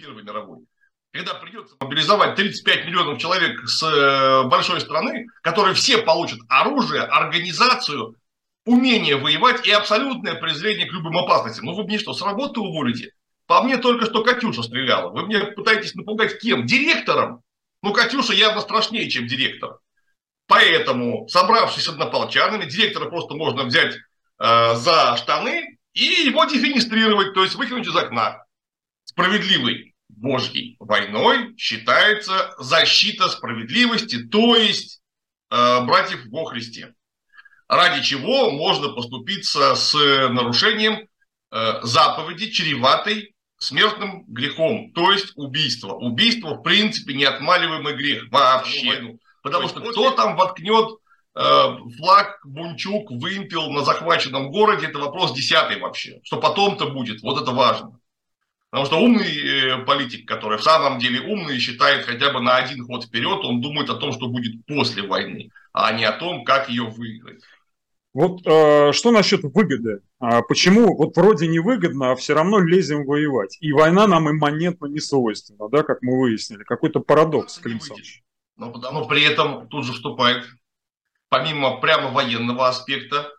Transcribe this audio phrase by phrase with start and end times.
[0.00, 0.60] Первой мировой,
[1.12, 8.16] когда придется мобилизовать 35 миллионов человек с э, большой страны, которые все получат оружие, организацию,
[8.64, 11.66] умение воевать и абсолютное презрение к любым опасностям.
[11.66, 13.12] Ну вы мне что, с работы уволите?
[13.46, 15.10] По мне только что Катюша стреляла.
[15.10, 16.64] Вы мне пытаетесь напугать кем?
[16.64, 17.42] Директором?
[17.82, 19.80] Ну, Катюша явно страшнее, чем директор.
[20.46, 27.42] Поэтому, собравшись с однополчанами, директора просто можно взять э, за штаны и его дефинистрировать, то
[27.42, 28.46] есть выкинуть из окна.
[29.04, 29.89] Справедливый
[30.20, 35.00] Божьей войной считается защита справедливости, то есть
[35.50, 36.94] э, братьев во Христе.
[37.68, 41.08] Ради чего можно поступиться с нарушением
[41.50, 45.94] э, заповеди, чреватой смертным грехом, то есть убийство.
[45.94, 49.16] Убийство, в принципе, неотмаливаемый грех вообще.
[49.42, 50.98] Потому что кто там воткнет
[51.34, 51.40] э,
[51.96, 56.20] флаг, бунчук, вымпел на захваченном городе, это вопрос десятый вообще.
[56.24, 57.99] Что потом-то будет, вот это важно.
[58.70, 62.84] Потому что умный э, политик, который в самом деле умный, считает хотя бы на один
[62.84, 66.68] ход вперед, он думает о том, что будет после войны, а не о том, как
[66.68, 67.42] ее выиграть.
[68.12, 70.02] Вот э, что насчет выгоды?
[70.20, 73.56] А почему вот вроде невыгодно, а все равно лезем воевать?
[73.60, 76.62] И война нам имманентно не свойственна, да, как мы выяснили.
[76.62, 77.80] Какой-то парадокс, Клим
[78.56, 80.44] но потому при этом тут же вступает,
[81.30, 83.32] помимо прямо военного аспекта,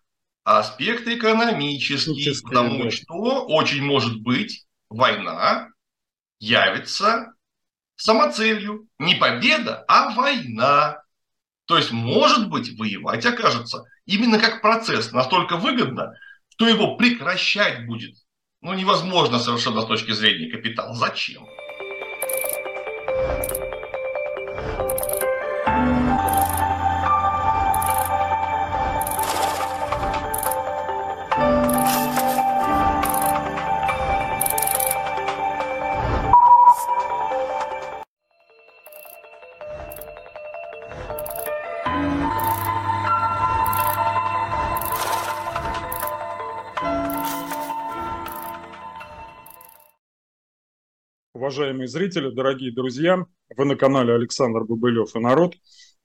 [0.43, 2.91] аспект экономический, потому да.
[2.91, 5.69] что очень может быть война
[6.39, 7.33] явится
[7.95, 8.87] самоцелью.
[8.99, 11.01] Не победа, а война.
[11.65, 16.13] То есть, может быть, воевать окажется именно как процесс настолько выгодно,
[16.49, 18.15] что его прекращать будет
[18.61, 20.93] ну, невозможно совершенно с точки зрения капитала.
[20.93, 21.47] Зачем?
[51.51, 53.25] Уважаемые зрители, дорогие друзья.
[53.57, 55.55] Вы на канале Александр Бубылев и народ.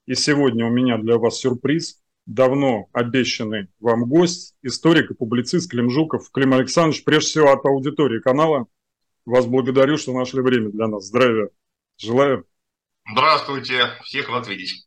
[0.04, 2.02] И сегодня у меня для вас сюрприз.
[2.26, 6.32] Давно обещанный вам гость, историк и публицист Клим Жуков.
[6.32, 8.66] Клим Александрович, прежде всего от аудитории канала.
[9.24, 11.04] Вас благодарю, что нашли время для нас.
[11.04, 11.50] Здравия
[11.96, 12.44] желаю.
[13.08, 14.85] Здравствуйте, всех рад видеть.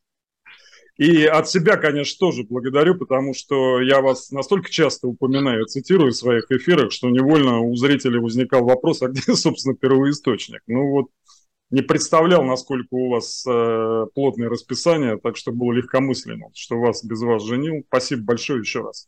[1.00, 6.16] И от себя, конечно, тоже благодарю, потому что я вас настолько часто упоминаю, цитирую в
[6.16, 10.60] своих эфирах, что невольно у зрителей возникал вопрос, а где, собственно, первоисточник?
[10.68, 11.06] Ну вот,
[11.70, 17.22] не представлял, насколько у вас э, плотное расписание, так что было легкомысленно, что вас без
[17.22, 17.82] вас женил.
[17.88, 19.08] Спасибо большое еще раз.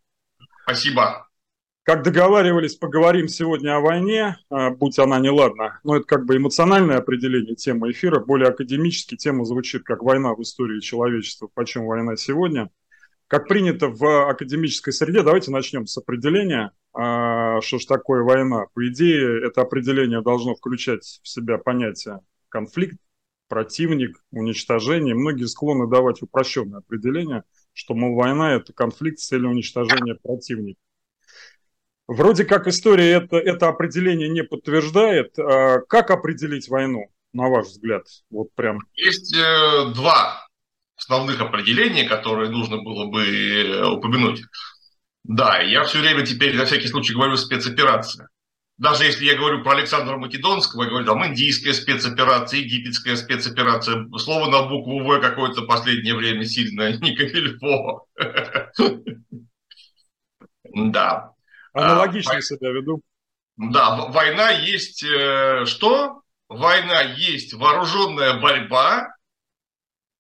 [0.64, 1.28] Спасибо.
[1.84, 5.80] Как договаривались, поговорим сегодня о войне, а, будь она неладна.
[5.84, 8.20] Но это как бы эмоциональное определение темы эфира.
[8.20, 11.50] Более академически тема звучит как «Война в истории человечества.
[11.52, 12.70] Почему война сегодня?».
[13.26, 16.72] Как принято в академической среде, давайте начнем с определения.
[16.94, 18.66] А, что же такое война?
[18.76, 22.20] По идее, это определение должно включать в себя понятие
[22.50, 22.98] конфликт,
[23.48, 25.16] противник, уничтожение.
[25.16, 27.44] Многие склонны давать упрощенное определение,
[27.74, 30.80] что, мол, война– это конфликт с целью уничтожения противника.
[32.08, 35.38] Вроде как история это, это определение не подтверждает.
[35.40, 38.04] А как определить войну, на ваш взгляд?
[38.30, 38.80] Вот прям.
[38.96, 40.46] Есть э, два
[40.98, 44.42] основных определения, которые нужно было бы э, упомянуть.
[45.24, 48.28] Да, я все время теперь на всякий случай говорю спецоперация.
[48.78, 54.50] Даже если я говорю про Александра Македонского, я говорю там индийская спецоперация, египетская спецоперация, слово
[54.50, 58.08] на букву В какое-то последнее время сильно не камильфо.
[60.74, 61.34] Да.
[61.74, 63.02] Аналогично а, себя веду.
[63.58, 66.22] Да, война есть э, что?
[66.50, 69.08] Война есть вооруженная борьба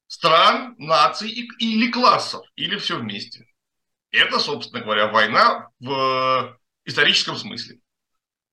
[0.07, 3.45] стран, наций или классов, или все вместе.
[4.11, 7.79] Это, собственно говоря, война в историческом смысле.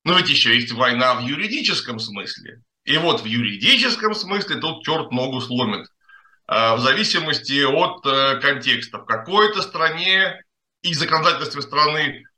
[0.04, 2.62] Но ведь еще есть война в юридическом смысле.
[2.84, 5.86] И вот в юридическом смысле тут черт ногу сломит.
[6.48, 8.98] Э, в зависимости от э, контекста.
[8.98, 10.42] В какой-то стране
[10.82, 12.38] и законодательстве страны Э,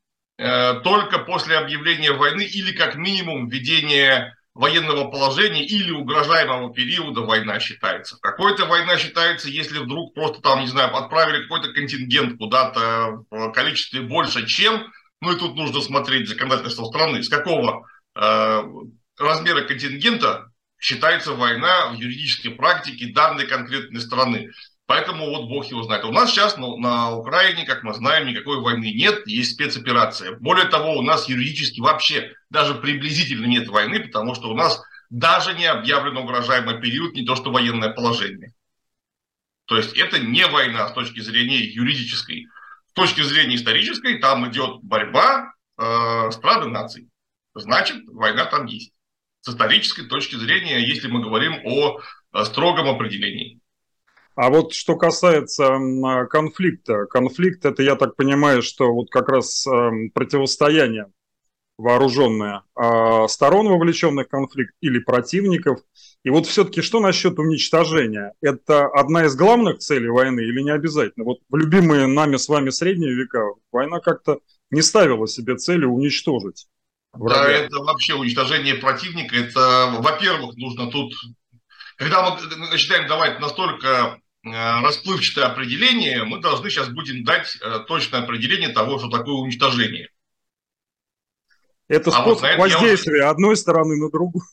[0.82, 8.19] только после объявления войны или как минимум введения военного положения или угрожаемого периода война считается.
[8.20, 14.02] Какой-то война считается, если вдруг просто там, не знаю, отправили какой-то контингент куда-то в количестве
[14.02, 18.62] больше, чем, ну и тут нужно смотреть законодательство страны, с какого э,
[19.19, 24.50] размера контингента считается война в юридической практике данной конкретной страны.
[24.90, 26.04] Поэтому вот Бог его знает.
[26.04, 30.37] У нас сейчас ну, на Украине, как мы знаем, никакой войны нет, есть спецоперация.
[30.40, 35.54] Более того, у нас юридически вообще даже приблизительно нет войны, потому что у нас даже
[35.54, 38.52] не объявлен угрожаемый период, не то что военное положение.
[39.66, 42.48] То есть это не война с точки зрения юридической.
[42.88, 47.06] С точки зрения исторической там идет борьба э, стран наций.
[47.54, 48.90] Значит, война там есть.
[49.42, 52.00] С исторической точки зрения, если мы говорим о,
[52.32, 53.59] о строгом определении.
[54.40, 55.78] А вот что касается
[56.31, 61.12] конфликта, конфликт это, я так понимаю, что вот как раз эм, противостояние
[61.76, 65.81] вооруженное а сторон, вовлеченных в конфликт, или противников.
[66.25, 68.32] И вот все-таки что насчет уничтожения?
[68.40, 71.26] Это одна из главных целей войны или не обязательно?
[71.26, 74.38] Вот в любимые нами с вами средние века война как-то
[74.70, 76.66] не ставила себе цели уничтожить.
[77.12, 77.44] Врага.
[77.44, 79.37] Да, это вообще уничтожение противника.
[79.37, 81.12] Это, во-первых, нужно тут...
[81.98, 88.20] Когда мы начинаем давать настолько э, расплывчатое определение, мы должны сейчас будем дать э, точное
[88.20, 90.08] определение того, что такое уничтожение.
[91.88, 93.25] Это а способ вот воздействия уже...
[93.25, 94.44] одной стороны на другую.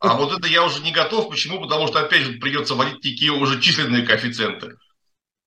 [0.00, 1.30] А вот это я уже не готов.
[1.30, 1.60] Почему?
[1.60, 4.76] Потому что, опять же, придется вводить такие уже численные коэффициенты.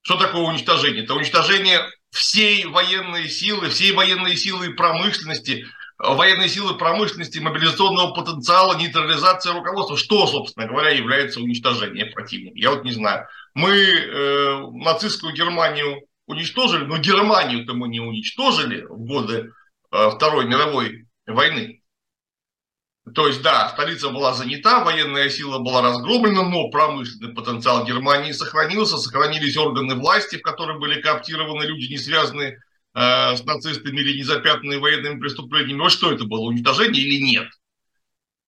[0.02, 1.04] Что такое уничтожение?
[1.04, 1.82] Это уничтожение
[2.12, 5.66] всей военной силы, всей военной силы и промышленности,
[5.98, 9.98] военной силы промышленности, мобилизационного потенциала, нейтрализация руководства.
[9.98, 12.58] Что, собственно говоря, является уничтожением противника?
[12.58, 13.28] Я вот не знаю.
[13.54, 19.52] Мы э, нацистскую Германию уничтожили, но Германию-то мы не уничтожили в годы
[19.92, 21.82] э, Второй мировой войны.
[23.14, 28.98] То есть, да, столица была занята, военная сила была разгромлена, но промышленный потенциал Германии сохранился,
[28.98, 32.60] сохранились органы власти, в которых были кооптированы люди, не связанные
[32.96, 35.82] э, с нацистами или не запятнанные военными преступлениями.
[35.82, 37.50] Вот что это было, уничтожение или нет?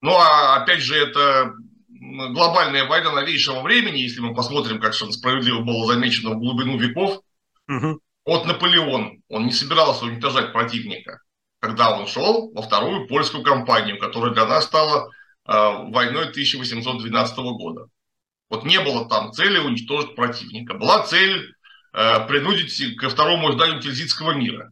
[0.02, 1.54] Ну, а опять же, это
[2.00, 7.21] глобальная война новейшего времени, если мы посмотрим, как справедливо было замечено в глубину веков,
[7.68, 8.00] угу.
[8.25, 11.19] от Наполеона, он не собирался уничтожать противника
[11.65, 15.09] когда он шел во вторую польскую кампанию, которая для нас стала
[15.47, 17.88] э, войной 1812 года.
[18.50, 20.75] Вот не было там цели уничтожить противника.
[20.75, 21.56] Была цель
[21.94, 24.71] э, принудить ко второму изданию Тильзитского мира.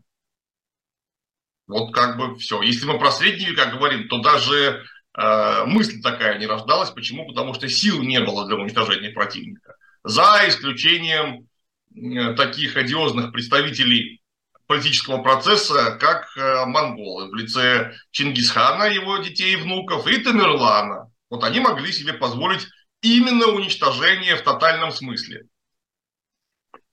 [1.66, 2.62] Вот как бы все.
[2.62, 4.84] Если мы про средние века говорим, то даже
[5.15, 6.89] мысль такая не рождалась.
[6.89, 7.27] Почему?
[7.27, 9.75] Потому что сил не было для уничтожения противника.
[10.04, 11.48] За исключением
[11.95, 14.21] э, таких одиозных представителей
[14.68, 21.12] политического процесса, как э, монголы в лице Чингисхана, его детей и внуков, и Тамерлана.
[21.30, 22.68] Вот они могли себе позволить
[23.01, 25.44] именно уничтожение в тотальном смысле.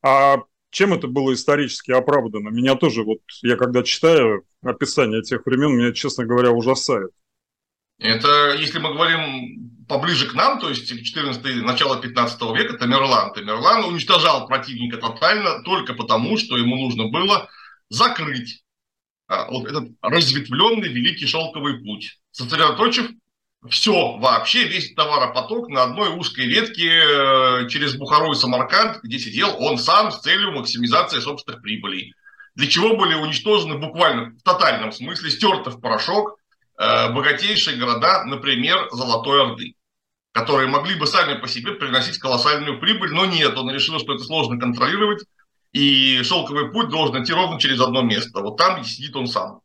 [0.02, 0.38] А
[0.70, 2.48] чем это было исторически оправдано?
[2.48, 7.10] Меня тоже, вот я когда читаю описание тех времен, меня, честно говоря, ужасает.
[8.00, 13.34] Это, если мы говорим поближе к нам, то есть 14 начало 15 века, Тамерлан.
[13.34, 17.48] Тамерлан уничтожал противника тотально только потому, что ему нужно было
[17.90, 18.62] закрыть
[19.28, 23.10] а, вот этот разветвленный великий шелковый путь, сосредоточив
[23.68, 29.54] все вообще, весь товаропоток на одной узкой ветке э, через Бухару и Самарканд, где сидел
[29.58, 32.14] он сам с целью максимизации собственных прибылей.
[32.54, 36.39] Для чего были уничтожены буквально в тотальном смысле, стерты в порошок
[36.80, 39.74] богатейшие города, например, Золотой Орды,
[40.32, 44.24] которые могли бы сами по себе приносить колоссальную прибыль, но нет, он решил, что это
[44.24, 45.24] сложно контролировать,
[45.72, 48.40] и шелковый путь должен идти ровно через одно место.
[48.40, 49.60] Вот там, сидит он сам.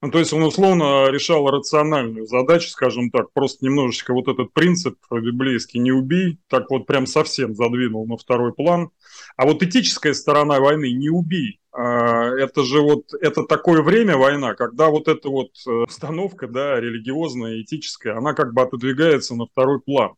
[0.00, 4.96] Ну, то есть он условно решал рациональную задачу, скажем так, просто немножечко вот этот принцип
[5.10, 8.90] библейский «не убий», так вот прям совсем задвинул на второй план.
[9.36, 14.54] А вот этическая сторона войны «не убий», а, это же вот, это такое время война,
[14.54, 19.80] когда вот эта вот э, установка, да, религиозная, этическая, она как бы отодвигается на второй
[19.80, 20.12] план.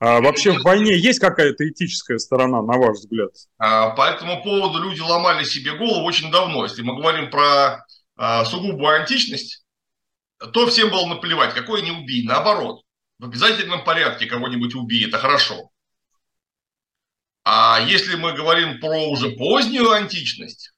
[0.00, 3.30] А вообще в войне есть какая-то этическая сторона, на ваш взгляд?
[3.58, 6.64] А, по этому поводу люди ломали себе голову очень давно.
[6.64, 7.84] Если мы говорим про
[8.16, 9.64] а, сугубую античность,
[10.52, 12.26] то всем было наплевать, какой не убий.
[12.26, 12.82] Наоборот,
[13.18, 15.70] в обязательном порядке кого-нибудь убей, это хорошо.
[17.44, 20.72] А если мы говорим про уже позднюю античность,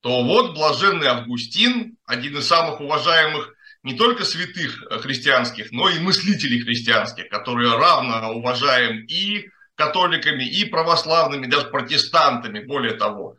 [0.00, 6.60] то вот блаженный Августин, один из самых уважаемых не только святых христианских, но и мыслителей
[6.60, 13.36] христианских, которые равно уважаем и католиками, и православными, даже протестантами, более того.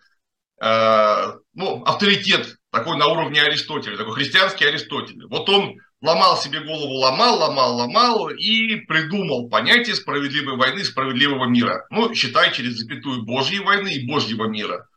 [0.61, 5.25] Э, ну, авторитет такой на уровне Аристотеля, такой христианский Аристотель.
[5.27, 11.85] Вот он ломал себе голову, ломал, ломал, ломал и придумал понятие справедливой войны, справедливого мира.
[11.89, 14.87] Ну, считай, через запятую Божьей войны и Божьего мира.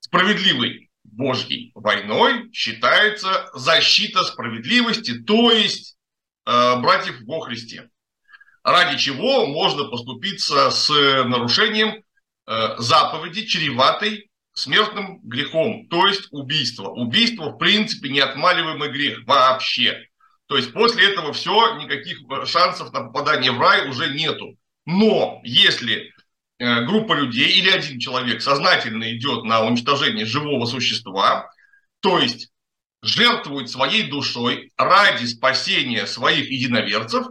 [0.00, 5.96] Справедливый Божьей войной считается защита справедливости, то есть
[6.46, 7.88] э, братьев во Христе.
[8.64, 10.88] Ради чего можно поступиться с
[11.24, 12.02] нарушением
[12.46, 16.88] э, заповеди, чреватой смертным грехом, то есть убийство.
[16.88, 20.08] Убийство, в принципе, неотмаливаемый грех вообще.
[20.46, 24.56] То есть после этого все, никаких шансов на попадание в рай уже нету.
[24.84, 26.12] Но если
[26.58, 31.50] э, группа людей или один человек сознательно идет на уничтожение живого существа,
[32.00, 32.50] то есть
[33.02, 37.26] жертвует своей душой ради спасения своих единоверцев,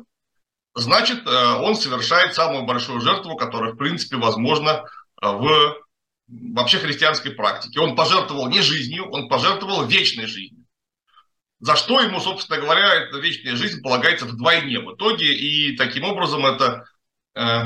[0.76, 4.84] значит, э, он совершает самую большую жертву, которая, в принципе, возможна
[5.22, 5.78] э, в
[6.28, 7.80] вообще христианской практике.
[7.80, 10.65] Он пожертвовал не жизнью, он пожертвовал вечной жизнью.
[11.66, 15.34] За что ему, собственно говоря, эта вечная жизнь полагается вдвойне в итоге.
[15.34, 16.86] И таким образом это,
[17.34, 17.64] э,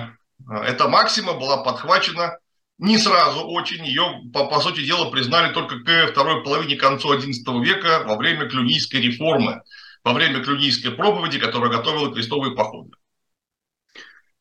[0.63, 2.38] эта максима была подхвачена
[2.77, 3.86] не сразу очень.
[3.86, 8.48] Ее, по, по сути дела, признали только к второй половине, концу XI века во время
[8.48, 9.63] Клюнийской реформы,
[10.06, 12.91] во время Клюнийской проповеди, которая готовила крестовые походы.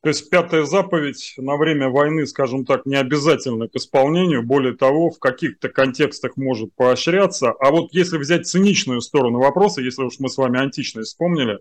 [0.00, 5.10] То есть пятая заповедь на время войны, скажем так, не обязательно к исполнению, более того,
[5.10, 7.50] в каких-то контекстах может поощряться.
[7.50, 11.58] А вот если взять циничную сторону вопроса, если уж мы с вами античность вспомнили,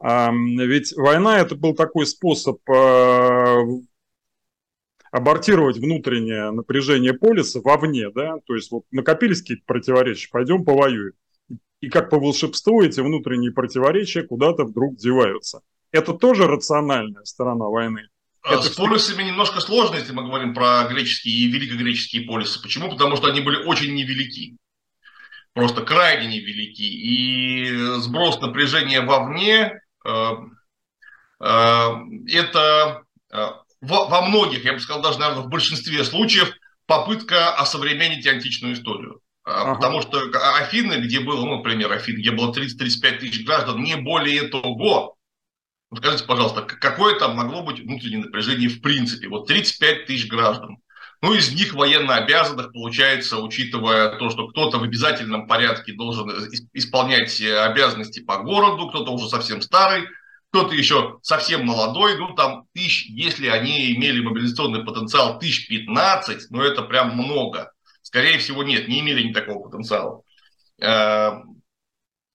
[0.00, 3.62] ведь война это был такой способ а,
[5.10, 11.12] абортировать внутреннее напряжение полиса вовне, да, то есть вот накопились какие-то противоречия, пойдем повоюем.
[11.80, 15.62] И как по волшебству эти внутренние противоречия куда-то вдруг деваются.
[15.92, 18.08] Это тоже рациональная сторона войны.
[18.42, 22.62] А Это с полисами немножко сложно, если мы говорим про греческие и великогреческие полисы.
[22.62, 22.90] Почему?
[22.90, 24.56] Потому что они были очень невелики.
[25.52, 26.82] Просто крайне невелики.
[26.82, 30.32] И сброс напряжения вовне э,
[31.40, 31.90] э,
[32.28, 33.02] это
[33.32, 33.46] э,
[33.80, 36.52] во, во многих, я бы сказал, даже, наверное, в большинстве случаев
[36.86, 39.20] попытка осовременить античную историю.
[39.44, 39.74] Ага.
[39.74, 40.20] Потому что
[40.60, 45.15] Афины, где было, ну, например, Афины, где было 30-35 тысяч граждан, не более того,
[45.96, 49.28] Скажите, пожалуйста, какое там могло быть внутреннее напряжение в принципе?
[49.28, 50.78] Вот 35 тысяч граждан.
[51.22, 56.28] Ну, из них военно обязанных, получается, учитывая то, что кто-то в обязательном порядке должен
[56.74, 60.04] исполнять обязанности по городу, кто-то уже совсем старый,
[60.50, 66.60] кто-то еще совсем молодой, ну, там тысяч, если они имели мобилизационный потенциал тысяч 15, ну,
[66.60, 67.72] это прям много.
[68.02, 70.20] Скорее всего, нет, не имели никакого потенциала.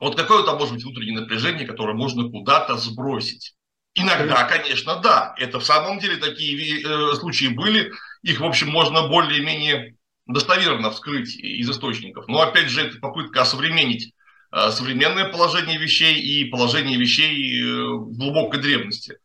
[0.02, 3.54] Вот какое там может быть внутреннее напряжение, которое можно куда-то сбросить?
[3.94, 5.36] Иногда, конечно, да.
[5.38, 7.92] Это в самом деле такие э, случаи были.
[8.24, 12.28] Их, в общем, можно более-менее достоверно вскрыть из источников.
[12.28, 14.14] Но, опять же, это попытка осовременить
[14.52, 19.20] э, современное положение вещей и положение вещей э, глубокой древности.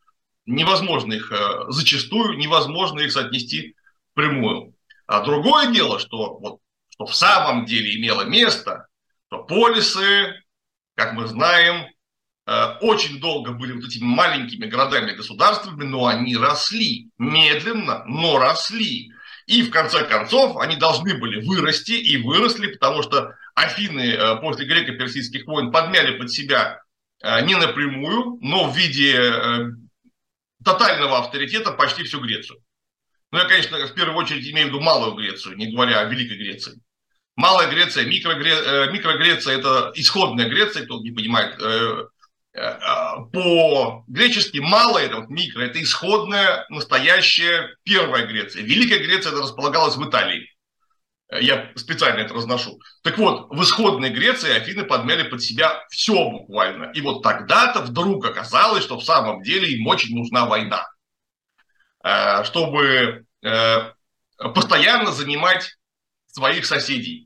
[0.45, 3.77] Невозможно их, э, зачастую невозможно их соотнести
[4.13, 4.75] прямую.
[5.07, 6.59] А другое дело, что, вот,
[6.91, 8.89] что в самом деле имело место,
[9.29, 10.35] что полисы
[10.97, 11.87] как мы знаем,
[12.47, 19.13] э, очень долго были вот этими маленькими городами-государствами, но они росли, медленно, но росли.
[19.47, 24.67] И в конце концов они должны были вырасти и выросли, потому что Афины э, после
[24.67, 26.81] греко-персидских войн подмяли под себя
[27.23, 29.33] э, не напрямую, но в виде
[30.65, 32.59] тотального авторитета почти всю Грецию.
[33.31, 36.39] Ну, я, конечно, в первую очередь имею в виду Малую Грецию, не говоря о Великой
[36.39, 36.81] Греции.
[37.37, 38.53] Малая Греция, микрогре...
[38.53, 41.61] Э, микрогреция– это исходная Греция, кто не понимает.
[41.61, 42.07] Э,
[42.55, 42.79] э,
[43.31, 48.63] по-гречески малая, это вот микро, это исходная, настоящая первая Греция.
[48.63, 50.51] Великая Греция это располагалась в Италии.
[51.31, 52.81] Я специально это разношу.
[53.03, 56.93] Так вот, в исходной Греции Афины подмяли под себя все буквально.
[56.93, 60.87] И вот тогда-то вдруг оказалось, что в самом деле им очень нужна война.
[62.45, 63.27] Чтобы
[64.39, 65.77] постоянно занимать
[66.29, 67.26] своих соседей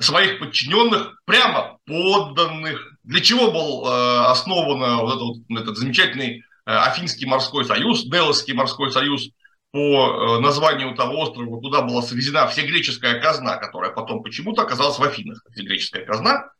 [0.00, 2.98] своих подчиненных, прямо подданных.
[3.04, 8.90] Для чего был э, основан вот этот, этот замечательный э, Афинский морской союз, Делосский морской
[8.90, 9.30] союз,
[9.72, 15.02] по э, названию того острова, куда была свезена всегреческая казна, которая потом почему-то оказалась в
[15.02, 16.50] Афинах, всегреческая казна,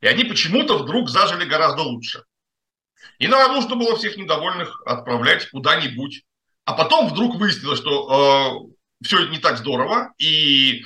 [0.00, 2.22] и они почему-то вдруг зажили гораздо лучше.
[3.18, 6.24] И надо нужно было всех недовольных отправлять куда-нибудь.
[6.64, 10.84] А потом вдруг выяснилось, что э, все не так здорово, и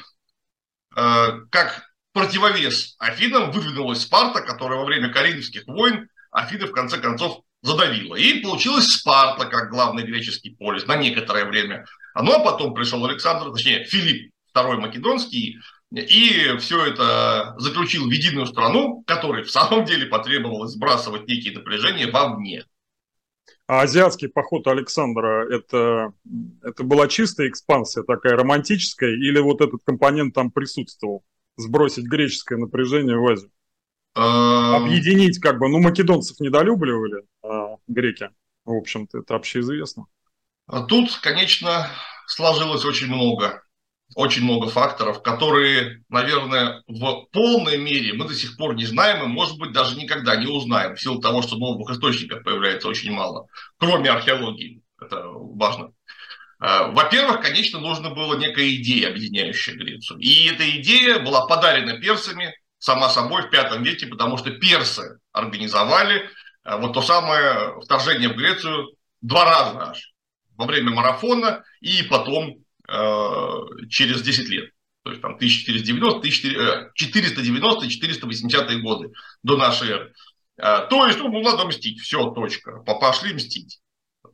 [0.96, 1.87] э, как
[2.18, 8.16] противовес Афинам выдвинулась Спарта, которая во время Каринских войн Афины в конце концов задавила.
[8.16, 11.86] И получилась Спарта как главный греческий полис на некоторое время.
[12.20, 15.58] Ну а потом пришел Александр, точнее Филипп II Македонский,
[15.92, 22.10] и все это заключил в единую страну, которой в самом деле потребовалось сбрасывать некие напряжения
[22.10, 22.64] вовне.
[23.66, 26.12] А азиатский поход Александра это,
[26.62, 31.22] это была чистая экспансия, такая романтическая, или вот этот компонент там присутствовал?
[31.58, 33.50] Сбросить греческое напряжение в Азию?
[34.14, 38.30] Объединить как бы, ну, македонцев недолюбливали а греки,
[38.64, 40.06] в общем-то, это общеизвестно.
[40.88, 41.88] Тут, конечно,
[42.26, 43.62] сложилось очень много.
[44.14, 49.26] очень много факторов, которые, наверное, в полной мере мы до сих пор не знаем и,
[49.26, 53.46] может быть, даже никогда не узнаем, в силу того, что новых источников появляется очень мало,
[53.78, 54.82] кроме археологии.
[55.00, 55.92] Это важно.
[56.58, 60.18] А, во-первых, конечно, нужно было некая идея, объединяющая Грецию.
[60.18, 66.28] И эта идея была подарена персами, сама собой, в V веке, потому что персы организовали
[66.64, 68.88] а, вот то самое вторжение в Грецию
[69.20, 70.12] два раза аж.
[70.56, 74.70] Во время марафона и потом Э, через 10 лет.
[75.04, 76.30] То есть там 1490,
[76.94, 79.12] 490 480 годы
[79.42, 80.14] до нашей эры.
[80.56, 82.78] Э, то есть, ну, надо мстить, все, точка.
[82.78, 83.80] Пошли мстить.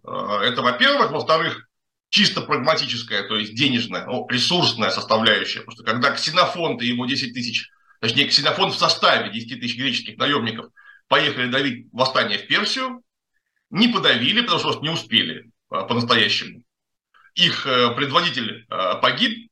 [0.07, 1.11] Э, это, во-первых.
[1.11, 1.69] Во-вторых,
[2.09, 5.61] чисто прагматическая, то есть денежная, ну, ресурсная составляющая.
[5.61, 7.69] Потому что когда Ксенофонт и его 10 тысяч,
[8.01, 10.67] точнее, Ксенофонт в составе 10 тысяч греческих наемников
[11.09, 13.03] поехали давить восстание в Персию,
[13.71, 16.63] не подавили, потому что не успели по-настоящему
[17.35, 19.51] их э, предводитель э, погиб,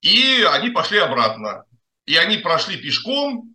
[0.00, 1.64] и они пошли обратно.
[2.06, 3.54] И они прошли пешком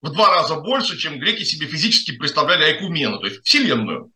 [0.00, 4.12] в два раза больше, чем греки себе физически представляли Айкумену, то есть Вселенную.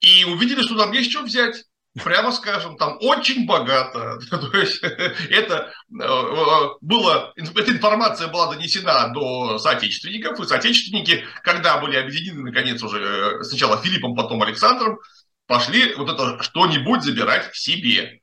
[0.00, 1.64] И увидели, что там есть что взять.
[2.04, 4.18] Прямо скажем, там очень богато.
[4.30, 11.96] То есть это э, было, эта информация была донесена до соотечественников, и соотечественники, когда были
[11.96, 14.98] объединены, наконец, уже сначала Филиппом, потом Александром,
[15.46, 18.20] пошли вот это что-нибудь забирать себе.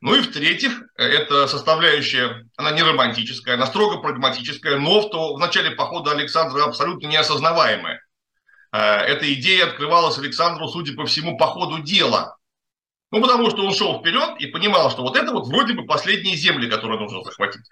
[0.00, 5.38] Ну и в-третьих, эта составляющая, она не романтическая, она строго прагматическая, но в, то, в
[5.38, 8.01] начале похода Александра абсолютно неосознаваемая.
[8.72, 12.36] Э, эта идея открывалась Александру, судя по всему, по ходу дела.
[13.10, 16.34] Ну, потому что он шел вперед и понимал, что вот это вот вроде бы последние
[16.34, 17.62] земли, которые нужно захватить.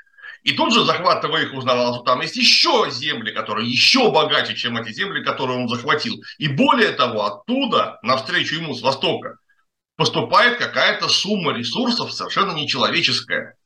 [0.42, 4.76] И тут же, захватывая их, узнавал, что там есть еще земли, которые еще богаче, чем
[4.76, 6.14] эти земли, которые он захватил.
[6.38, 9.38] И более того, оттуда, навстречу ему с востока,
[9.96, 13.56] поступает какая-то сумма ресурсов совершенно нечеловеческая,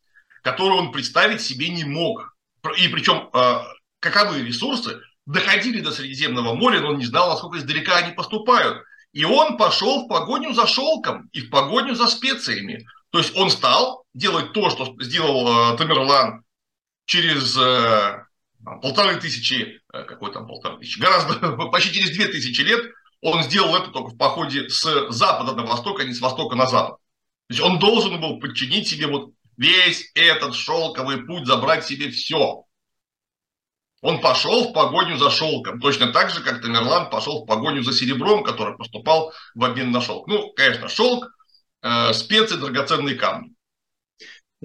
[0.43, 2.37] которую он представить себе не мог.
[2.79, 3.59] И причем э,
[4.01, 8.83] каковые ресурсы доходили до Средиземного моря, но он не знал, насколько издалека они поступают.
[9.13, 12.87] И он пошел в погоню за шелком и в погоню за специями.
[13.11, 16.43] То есть он стал делать то, что сделал э, Тамерлан
[17.05, 18.25] через э,
[18.83, 23.75] полторы тысячи, э, какой там полторы тысячи, гораздо, почти через две тысячи лет он сделал
[23.75, 26.97] это только в походе с запада на восток, а не с востока на запад.
[27.49, 32.64] То есть он должен был подчинить себе вот весь этот шелковый путь, забрать себе все.
[34.05, 37.95] Он пошел в погоню за шелком, точно так же, как Тамерлан пошел в погоню за
[37.95, 40.29] серебром, который поступал в обмен на шелк.
[40.29, 41.31] Ну, конечно, шелк,
[41.83, 43.55] э, специи, драгоценные камни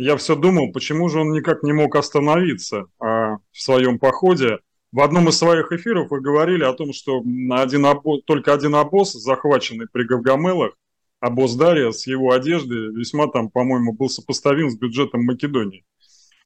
[0.02, 4.60] я все думал, почему же он никак не мог остановиться а, в своем походе.
[4.93, 7.21] В одном из своих эфиров вы говорили о том, что
[7.52, 10.71] один обоз, только один обоз, захваченный при Гавгамелах,
[11.19, 15.84] обоз Дария с его одеждой, весьма там, по-моему, был сопоставим с бюджетом Македонии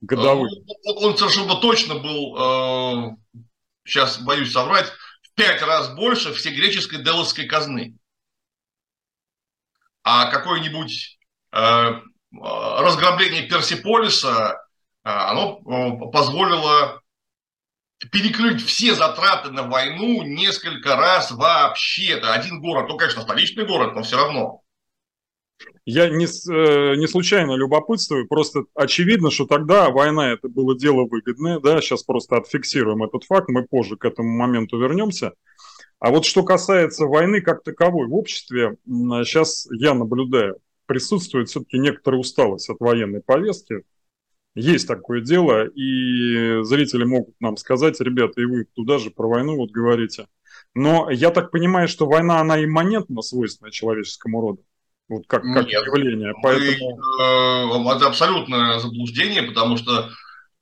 [0.04, 0.50] годовым.
[0.86, 3.16] Он, он совершенно точно был, э,
[3.86, 7.96] сейчас боюсь соврать, в пять раз больше всей греческой делосской казны.
[10.04, 11.18] А какой-нибудь
[11.54, 12.02] э,
[12.42, 14.60] разграбление Персиполиса,
[15.04, 17.02] а, оно э, позволило
[18.12, 22.14] перекрыть все затраты на войну несколько раз вообще.
[22.14, 24.63] Это один город, ну, конечно, столичный город, но все равно.
[25.86, 31.60] Я не, э, не случайно любопытствую, просто очевидно, что тогда война это было дело выгодное,
[31.60, 35.34] да, сейчас просто отфиксируем этот факт, мы позже к этому моменту вернемся.
[36.00, 42.20] А вот что касается войны как таковой в обществе, сейчас я наблюдаю присутствует все-таки некоторая
[42.20, 43.84] усталость от военной повестки.
[44.56, 49.56] Есть такое дело, и зрители могут нам сказать, ребята, и вы туда же про войну
[49.56, 50.28] вот говорите.
[50.76, 54.64] Но я так понимаю, что война, она имманентно свойственна человеческому роду.
[55.10, 56.34] Вот как, как Нет, явление.
[56.42, 57.84] Поэтому...
[57.84, 60.10] Мы, э, это абсолютное заблуждение, потому что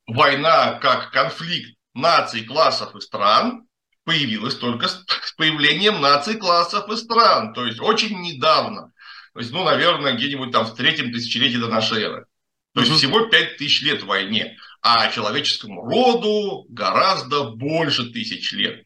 [0.06, 3.66] война как конфликт наций, классов и стран
[4.04, 7.54] появилась только с появлением наций, классов и стран.
[7.54, 8.92] То есть очень недавно.
[9.32, 12.26] То есть, ну, наверное, где-нибудь там в третьем тысячелетии до нашей эры.
[12.74, 18.84] То есть всего пять тысяч лет войне, а человеческому роду гораздо больше тысяч лет.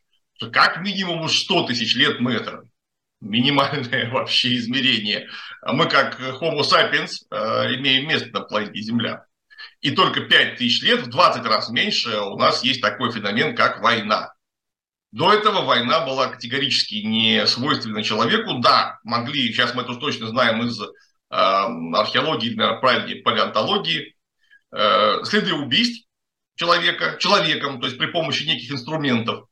[0.53, 2.63] Как минимум 100 тысяч лет мы это
[3.29, 5.29] минимальное вообще измерение.
[5.63, 9.27] Мы как Homo sapiens э, имеем место на планете Земля.
[9.81, 13.83] И только 5 тысяч лет, в 20 раз меньше, у нас есть такой феномен, как
[13.83, 14.33] война.
[15.13, 18.59] До этого война была категорически не свойственна человеку.
[18.61, 20.87] Да, могли, сейчас мы это точно знаем из э,
[21.31, 24.15] археологии, правильнее, палеонтологии,
[24.73, 26.07] э, следы убийств
[26.57, 29.47] человека, человеком, то есть при помощи неких инструментов.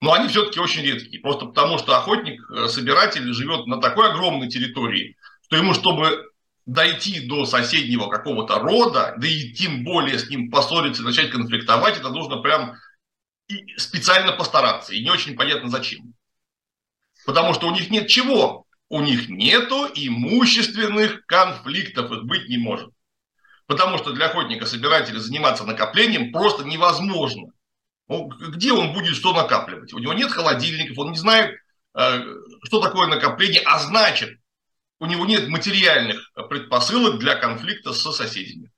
[0.00, 5.16] Но они все-таки очень редкие, просто потому что охотник, э, живет на такой огромной территории,
[5.44, 6.30] что ему, чтобы
[6.64, 12.08] дойти до соседнего какого-то рода, да и тем более с ним поссориться, начать конфликтовать, это
[12.10, 12.76] нужно прям
[13.76, 14.94] специально постараться.
[14.94, 16.14] И не очень понятно зачем.
[17.26, 18.64] Потому что у них нет чего?
[18.88, 22.90] У них нету имущественных конфликтов, их быть не может.
[23.66, 27.52] Потому что для охотника-собирателя заниматься накоплением просто невозможно.
[28.10, 29.92] Ну, где он будет что накапливать?
[29.92, 31.56] У него нет холодильников, он не знает,
[31.94, 32.24] э,
[32.64, 34.36] что такое накопление, а значит,
[34.98, 36.18] у него нет материальных
[36.48, 38.72] предпосылок для конфликта с соседями.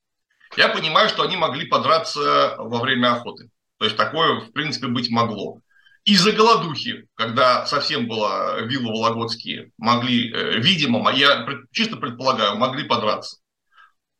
[0.54, 3.48] Я понимаю, что они могли подраться во время охоты.
[3.78, 5.60] То есть такое, в принципе, быть могло.
[6.04, 13.38] Из-за голодухи, когда совсем было виллы Вологодские, могли, э, видимо, я чисто предполагаю, могли подраться.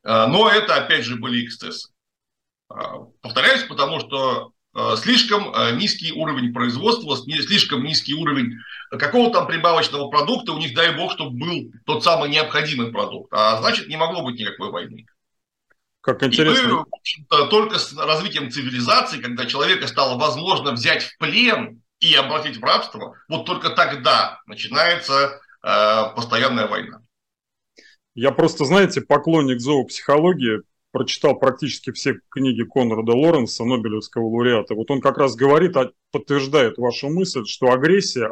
[0.04, 1.90] Э, но это, опять же, были эксцессы.
[3.20, 4.51] Повторяюсь, потому что
[4.96, 8.58] слишком низкий уровень производства, слишком низкий уровень
[8.90, 13.32] какого там прибавочного продукта, у них, дай бог, чтобы был тот самый необходимый продукт.
[13.32, 15.06] А значит, не могло быть никакой войны.
[16.00, 16.68] Как интересно.
[16.68, 21.80] И мы, в общем-то, только с развитием цивилизации, когда человека стало возможно взять в плен
[22.00, 27.00] и обратить в рабство, вот только тогда начинается э, постоянная война.
[28.14, 34.74] Я просто, знаете, поклонник зоопсихологии, прочитал практически все книги Конрада Лоренса, Нобелевского лауреата.
[34.74, 38.26] Вот он как раз говорит, а, подтверждает вашу мысль, что агрессия,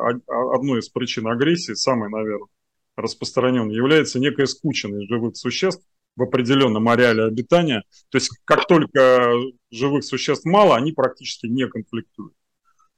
[0.55, 2.49] одной из причин агрессии, самой, наверное,
[2.97, 5.85] распространенной, является некая скученность живых существ
[6.17, 7.83] в определенном ареале обитания.
[8.11, 9.33] То есть как только
[9.71, 12.35] живых существ мало, они практически не конфликтуют.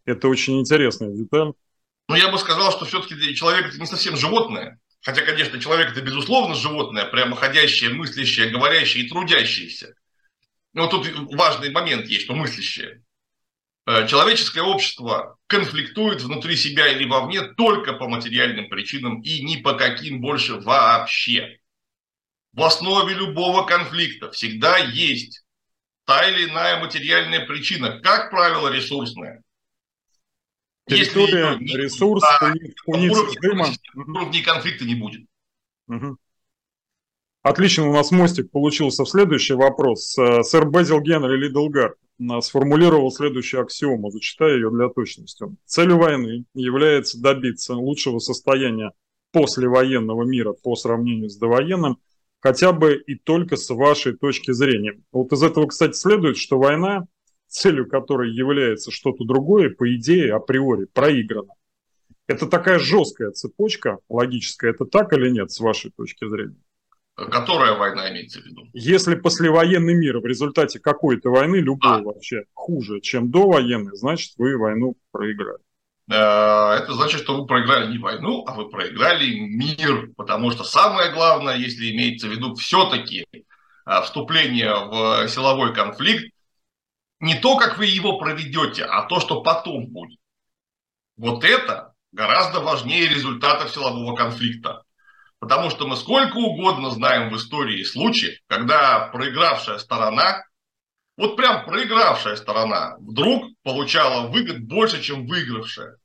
[0.04, 1.52] Это очень интересная деталь.
[2.08, 4.80] Ну, я бы сказал, что все-таки человек это не совсем животное.
[5.02, 9.94] Хотя, конечно, человек это безусловно животное, прямо ходящее, мыслящее, говорящее и трудящееся.
[10.72, 13.02] Но тут важный момент есть, что мыслящее.
[13.84, 19.74] Э, человеческое общество конфликтует внутри себя или вовне только по материальным причинам и ни по
[19.74, 21.58] каким больше вообще.
[22.52, 25.42] В основе любого конфликта всегда есть
[26.04, 29.42] та или иная материальная причина, как правило, ресурсная.
[30.86, 32.52] Территория, Если ресурс, да,
[32.86, 33.66] уровня, дыма.
[33.94, 35.22] Уровня конфликта не будет.
[35.88, 36.16] Угу.
[37.42, 40.16] Отлично, у нас мостик получился следующий вопрос.
[40.18, 41.94] Э, сэр Безил Генри Лидлгард
[42.40, 45.46] сформулировал следующую аксиому, зачитаю ее для точности.
[45.64, 48.92] Целью войны является добиться лучшего состояния
[49.32, 51.98] послевоенного мира по сравнению с довоенным,
[52.38, 55.00] хотя бы и только с вашей точки зрения.
[55.10, 57.06] Вот из этого, кстати, следует, что война
[57.52, 61.52] целью которой является что-то другое, по идее, априори проиграно.
[62.26, 64.70] Это такая жесткая цепочка логическая.
[64.70, 66.56] Это так или нет, с вашей точки зрения?
[67.14, 68.62] Которая война имеется в виду?
[68.72, 72.02] Если послевоенный мир в результате какой-то войны, любой а.
[72.02, 75.58] вообще, хуже, чем довоенный, значит, вы войну проиграли.
[76.08, 80.10] Это значит, что вы проиграли не войну, а вы проиграли мир.
[80.16, 86.32] Потому что самое главное, если имеется в виду все-таки э, вступление в силовой конфликт,
[87.22, 90.18] не то, как вы его проведете, а то, что потом будет.
[91.16, 94.82] Вот это гораздо важнее результатов силового конфликта.
[95.38, 100.44] Потому что мы сколько угодно знаем в истории случаев, когда проигравшая сторона,
[101.16, 105.98] вот прям проигравшая сторона, вдруг получала выгод больше, чем выигравшая.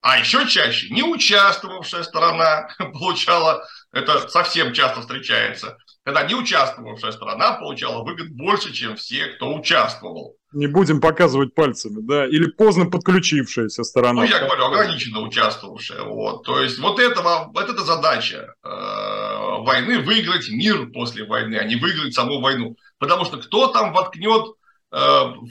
[0.00, 7.52] А еще чаще не участвовавшая сторона получала, это совсем часто встречается, когда не участвовавшая сторона
[7.52, 10.36] получала выгод больше, чем все, кто участвовал.
[10.52, 14.22] Не будем показывать пальцами, да, или поздно подключившаяся сторона.
[14.22, 16.02] Ну, я говорю, ограниченно участвовавшая.
[16.02, 16.44] Вот.
[16.44, 21.76] То есть вот этого, вот эта задача э, войны выиграть мир после войны, а не
[21.76, 22.76] выиграть саму войну.
[22.98, 24.54] Потому что кто там воткнет
[24.90, 24.96] э,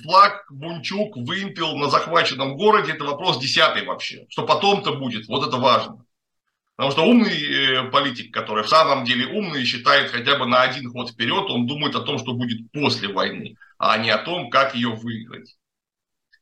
[0.03, 4.25] флаг, бунчук, вымпел на захваченном городе, это вопрос десятый вообще.
[4.29, 6.03] Что потом-то будет, вот это важно.
[6.79, 10.89] Потому что умный э, политик, который в самом деле умный, считает хотя бы на один
[10.89, 14.75] ход вперед, он думает о том, что будет после войны, а не о том, как
[14.75, 15.57] ее выиграть.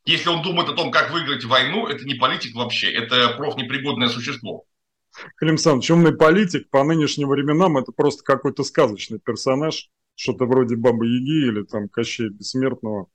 [0.05, 4.65] Если он думает о том, как выиграть войну, это не политик вообще, это профнепригодное существо.
[5.37, 11.07] Клим Александрович, умный политик по нынешним временам это просто какой-то сказочный персонаж, что-то вроде Бабы
[11.07, 13.07] Яги или там Кощея Бессмертного.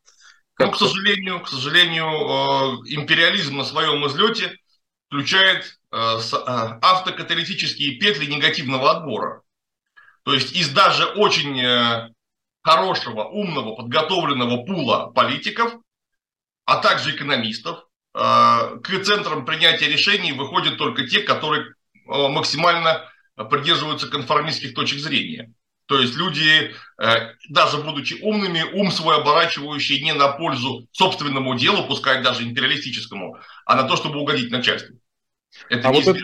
[0.55, 0.67] Как...
[0.67, 4.59] Ну, к сожалению, к сожалению, э, империализм на своем излете
[5.07, 9.43] включает автокаталитические петли негативного отбора.
[10.25, 12.09] То есть из даже очень э,
[12.63, 15.75] хорошего, умного, подготовленного пула политиков,
[16.65, 21.75] а также экономистов, к центрам принятия решений выходят только те, которые
[22.07, 23.09] максимально
[23.51, 25.53] придерживаются конформистских точек зрения.
[25.87, 26.75] То есть люди,
[27.49, 33.77] даже будучи умными, ум свой оборачивающий не на пользу собственному делу, пускай даже империалистическому, а
[33.77, 34.97] на то, чтобы угодить начальству.
[35.69, 36.21] Это а, вот это,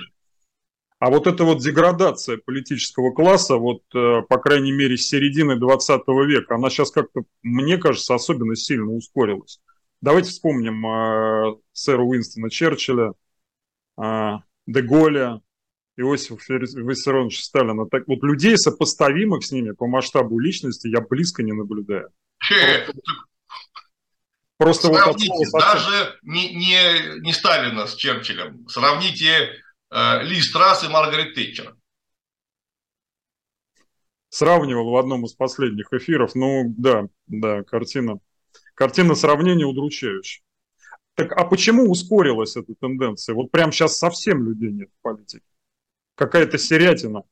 [0.98, 6.02] А вот эта вот деградация политического класса, вот, э, по крайней мере, с середины 20
[6.26, 9.60] века, она сейчас как-то, мне кажется, особенно сильно ускорилась.
[10.00, 13.12] Давайте вспомним э, сэра Уинстона Черчилля,
[14.00, 14.32] э,
[14.66, 15.40] Деголя,
[15.96, 17.86] Иосифа Виссарионовича Сталина.
[17.86, 22.10] Так вот людей, сопоставимых с ними по масштабу личности, я близко не наблюдаю.
[22.48, 22.92] Просто
[24.60, 28.68] Сравните, вот даже не, не, не Сталина с Черчиллем.
[28.68, 29.52] Сравните
[29.90, 31.76] э, Ли Страс и Маргарет Тэтчер.
[34.30, 36.34] Сравнивал в одном из последних эфиров.
[36.34, 38.18] Ну, да, да, картина.
[38.74, 40.42] Картина сравнения удручающая.
[41.14, 43.34] Так а почему ускорилась эта тенденция?
[43.34, 45.44] Вот прямо сейчас совсем людей нет в политике.
[46.14, 47.22] Какая-то серятина.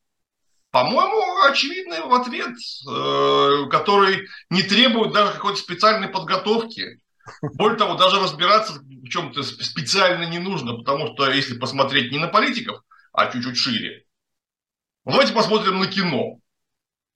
[0.70, 2.56] По-моему, очевидный ответ,
[2.88, 7.00] э, который не требует даже какой-то специальной подготовки.
[7.42, 12.28] Более того, даже разбираться в чем-то специально не нужно, потому что если посмотреть не на
[12.28, 14.04] политиков, а чуть-чуть шире,
[15.04, 16.38] давайте посмотрим на кино.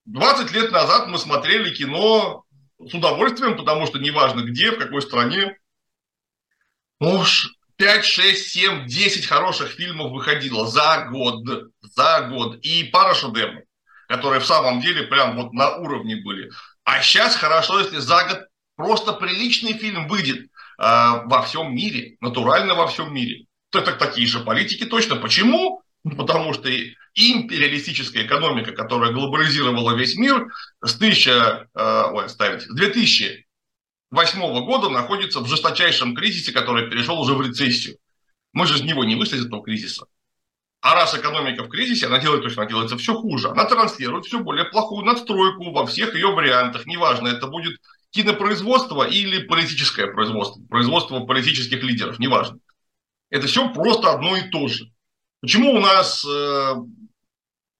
[0.07, 2.45] 20 лет назад мы смотрели кино
[2.79, 5.57] с удовольствием, потому что неважно где, в какой стране,
[6.99, 7.25] ну,
[7.77, 12.59] 5, 6, 7, 10 хороших фильмов выходило за год, за год.
[12.63, 13.65] И пара шедевров,
[14.07, 16.51] которые в самом деле прям вот на уровне были.
[16.85, 18.50] А сейчас хорошо, если за год
[18.81, 20.47] просто приличный фильм выйдет э,
[20.79, 23.45] во всем мире, натурально во всем мире.
[23.69, 25.17] То это такие же политики точно.
[25.17, 25.83] Почему?
[26.03, 26.71] Ну, потому что
[27.15, 30.47] империалистическая экономика, которая глобализировала весь мир
[30.83, 37.35] с 1000, э, ой, ставить, с 2008 года находится в жесточайшем кризисе, который перешел уже
[37.35, 37.99] в рецессию.
[38.55, 40.07] Мы же из него не вышли из этого кризиса.
[40.81, 43.51] А раз экономика в кризисе, она делает, то есть она делается все хуже.
[43.51, 46.87] Она транслирует все более плохую надстройку во всех ее вариантах.
[46.87, 47.79] Неважно, это будет
[48.11, 52.59] кинопроизводство или политическое производство, производство политических лидеров, неважно.
[53.31, 54.91] Это все просто одно и то же.
[55.41, 56.75] Почему у нас, э,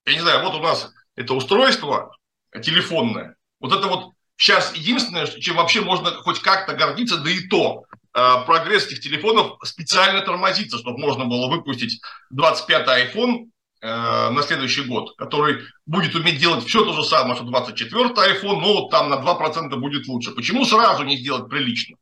[0.07, 2.17] я не знаю, вот у нас это устройство
[2.63, 7.85] телефонное, вот это вот сейчас единственное, чем вообще можно хоть как-то гордиться, да и то,
[8.15, 12.01] э, прогресс этих телефонов специально тормозится, чтобы можно было выпустить
[12.33, 13.51] 25-й iPhone
[13.83, 18.89] на следующий год, который будет уметь делать все то же самое, что 24-й iPhone, но
[18.89, 20.33] там на 2% будет лучше.
[20.33, 21.97] Почему сразу не сделать прилично?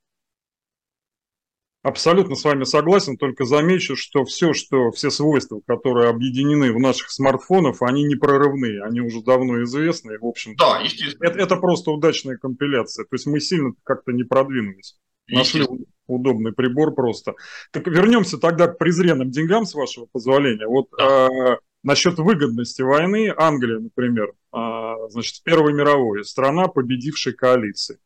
[1.83, 7.11] Абсолютно с вами согласен, только замечу, что все, что все свойства, которые объединены в наших
[7.11, 10.19] смартфонах, они не прорывные, они уже давно известны.
[10.19, 11.29] В общем, да, естественно.
[11.29, 13.05] Это, это просто удачная компиляция.
[13.05, 14.97] То есть мы сильно как-то не продвинулись.
[15.29, 15.67] Нашли
[16.07, 17.35] удобный прибор просто.
[17.71, 20.67] Так вернемся тогда к презренным деньгам, с вашего позволения.
[20.67, 21.29] Вот да.
[21.29, 27.99] э, Насчет выгодности войны, Англия, например, а, значит, Первой мировой, страна победившей коалиции,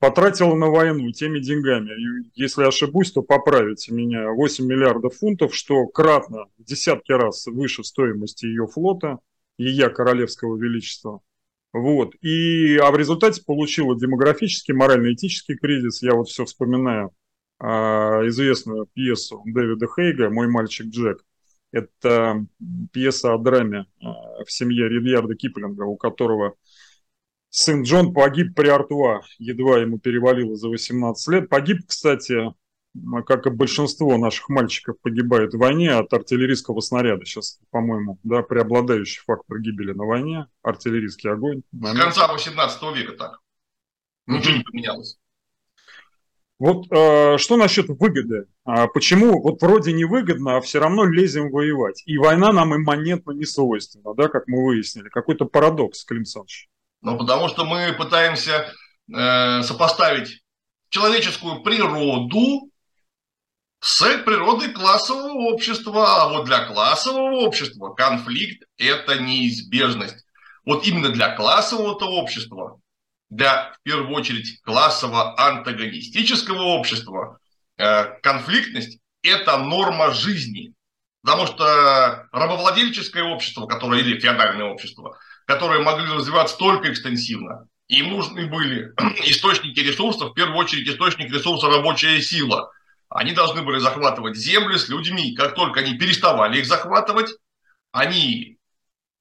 [0.00, 1.92] потратила на войну теми деньгами,
[2.34, 8.46] если ошибусь, то поправите меня, 8 миллиардов фунтов, что кратно в десятки раз выше стоимости
[8.46, 9.20] ее флота,
[9.56, 11.20] ее королевского величества.
[11.72, 12.14] Вот.
[12.22, 16.02] И, а в результате получила демографический, морально-этический кризис.
[16.02, 17.10] Я вот все вспоминаю
[17.58, 21.24] а, известную пьесу Дэвида Хейга «Мой мальчик Джек»,
[21.74, 22.46] это
[22.92, 26.54] пьеса о драме а, в семье Рильярда Киплинга, у которого
[27.50, 31.48] сын Джон погиб при Артуа, едва ему перевалило за 18 лет.
[31.48, 32.54] Погиб, кстати,
[33.26, 37.24] как и большинство наших мальчиков погибает в войне от артиллерийского снаряда.
[37.24, 41.62] Сейчас, по-моему, да, преобладающий фактор гибели на войне, артиллерийский огонь.
[41.72, 43.40] С конца 18 века так.
[44.26, 45.18] Ничего не поменялось.
[46.58, 48.46] Вот э, что насчет выгоды?
[48.64, 52.02] А почему вот вроде невыгодно, а все равно лезем воевать?
[52.06, 55.08] И война нам имманентно не свойственна, да, как мы выяснили.
[55.08, 56.68] Какой-то парадокс, Клим Саныч.
[57.02, 58.72] Ну, потому что мы пытаемся
[59.12, 60.42] э, сопоставить
[60.90, 62.70] человеческую природу
[63.80, 66.22] с природой классового общества.
[66.22, 70.24] А вот для классового общества конфликт– это неизбежность.
[70.64, 72.80] Вот именно для классового общества
[73.34, 77.38] для, в первую очередь, классово-антагонистического общества
[77.76, 80.72] э, конфликтность– это норма жизни.
[81.22, 88.46] Потому что рабовладельческое общество, которое, или феодальное общество, которые могли развиваться только экстенсивно, им нужны
[88.46, 88.92] были
[89.28, 92.70] источники ресурсов, в первую очередь источник ресурса рабочая сила.
[93.08, 95.34] Они должны были захватывать земли с людьми.
[95.34, 97.30] Как только они переставали их захватывать,
[97.90, 98.58] они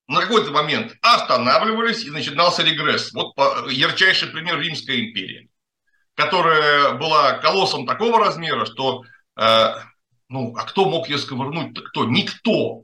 [0.08, 3.14] на какой-то момент останавливались и начинался регресс.
[3.14, 3.34] Вот
[3.70, 5.48] ярчайший пример Римская империя,
[6.16, 9.04] которая была колоссом такого размера, что,
[9.38, 9.76] э,
[10.30, 11.78] ну, а кто мог ее сковырнуть?
[11.90, 12.06] Кто?
[12.06, 12.84] Никто.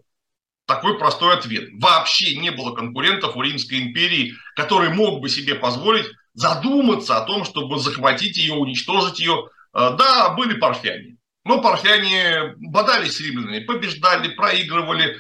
[0.66, 1.70] Такой простой ответ.
[1.82, 7.44] Вообще не было конкурентов у Римской империи, который мог бы себе позволить задуматься о том,
[7.44, 9.50] чтобы захватить ее, уничтожить ее.
[9.74, 11.18] Э, да, были парфяне.
[11.46, 15.18] Но парфяне бодались с римлянами, побеждали, проигрывали,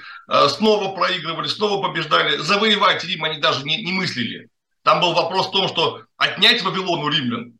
[0.49, 2.37] снова проигрывали, снова побеждали.
[2.37, 4.49] Завоевать Рим они даже не, не мыслили.
[4.83, 7.53] Там был вопрос в том, что отнять Вавилон у римлян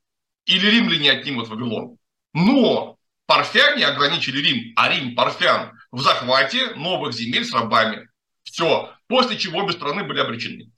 [0.46, 1.98] или римляне отнимут Вавилон.
[2.34, 8.08] Но парфяне ограничили Рим, а Рим парфян в захвате новых земель с рабами.
[8.44, 8.92] Все.
[9.08, 10.72] После чего обе страны были обречены.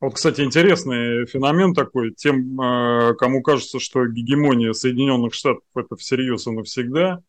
[0.00, 2.12] Вот, кстати, интересный феномен такой.
[2.14, 7.20] Тем, э, кому кажется, что гегемония Соединенных Штатов– это всерьез и навсегда,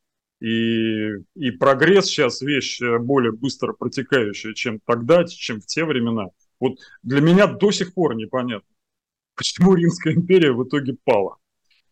[0.42, 6.26] и, и прогресс сейчас вещь более быстро протекающая, чем тогда, чем в те времена.
[6.60, 6.74] Вот
[7.04, 8.68] для меня до сих пор непонятно,
[9.36, 11.38] почему Римская империя в итоге пала.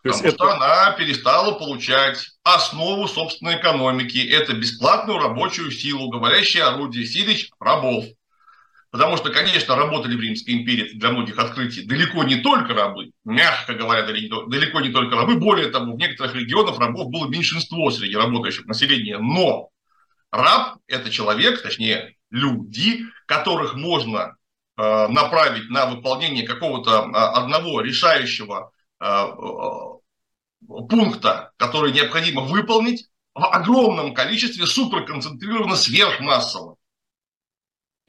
[0.02, 0.36] То Потому это...
[0.36, 4.18] что она перестала получать основу собственной экономики.
[4.18, 8.06] Это бесплатную рабочую силу, говорящее орудие, силищ рабов.
[8.92, 13.76] Потому что, конечно, работали в Римской империи для многих открытий далеко не только рабы, мягко
[13.76, 15.36] говоря, далеко не только рабы.
[15.36, 19.20] Более того, в некоторых регионах рабов было меньшинство среди работающих населения.
[19.20, 19.70] Но
[20.32, 24.36] раб– это человек, точнее, люди, которых можно
[24.78, 29.24] э, направить на выполнение какого-то э, одного решающего э,
[30.68, 36.79] пункта, который необходимо выполнить в огромном количестве суперконцентрированно сверхмассово.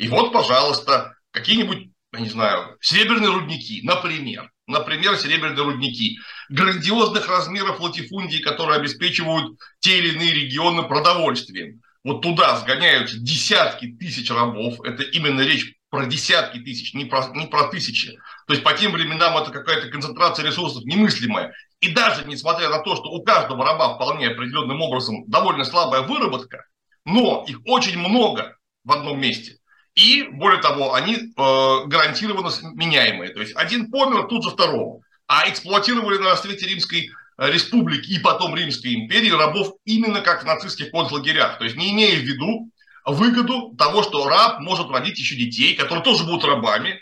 [0.01, 4.51] И вот, пожалуйста, какие-нибудь, я не знаю, серебряные рудники, например.
[4.67, 6.17] Например, серебряные рудники
[6.49, 11.83] грандиозных размеров латифундии, которые обеспечивают те или иные регионы продовольствием.
[12.03, 14.81] Вот туда сгоняются десятки тысяч рабов.
[14.85, 18.17] Это именно речь про десятки тысяч, не про, не про тысячи.
[18.47, 21.53] То есть по тем временам это какая-то концентрация ресурсов немыслимая.
[21.81, 26.65] И даже несмотря на то, что у каждого раба вполне определенным образом довольно слабая выработка,
[27.05, 29.60] но их очень много в одном месте.
[29.95, 33.33] И, более того, они э, гарантированно меняемые.
[33.33, 35.03] То есть один помер, тут же второго.
[35.27, 40.47] А эксплуатировали на рассвете Римской э, республики и потом Римской империи рабов именно как в
[40.47, 41.59] нацистских концлагерях.
[41.59, 42.71] То есть не имея в виду
[43.05, 47.01] выгоду того, что раб может родить еще детей, которые тоже будут рабами,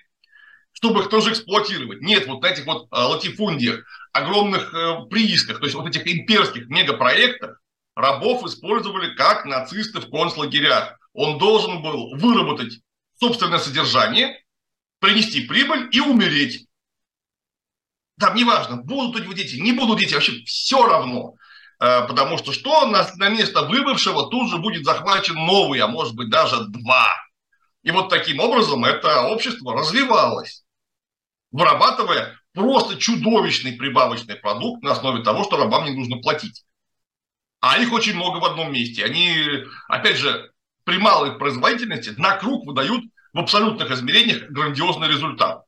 [0.72, 2.00] чтобы их тоже эксплуатировать.
[2.00, 6.68] Нет, вот на этих вот э, латифундиях, огромных э, приисках, то есть вот этих имперских
[6.68, 7.57] мегапроектах,
[7.98, 12.80] рабов использовали как нацисты в концлагерях он должен был выработать
[13.18, 14.40] собственное содержание,
[15.00, 16.68] принести прибыль и умереть.
[18.20, 21.34] Там неважно, будут у него дети, не будут дети, вообще все равно.
[21.80, 26.14] Э, потому что что на, на место выбывшего тут же будет захвачен новый, а может
[26.14, 27.16] быть даже два.
[27.82, 30.64] И вот таким образом это общество развивалось,
[31.50, 36.64] вырабатывая просто чудовищный прибавочный продукт на основе того, что рабам не нужно платить.
[37.60, 39.04] А их очень много в одном месте.
[39.04, 39.34] Они,
[39.88, 40.52] опять же,
[40.84, 45.64] при малой производительности на круг выдают в абсолютных измерениях грандиозный результат.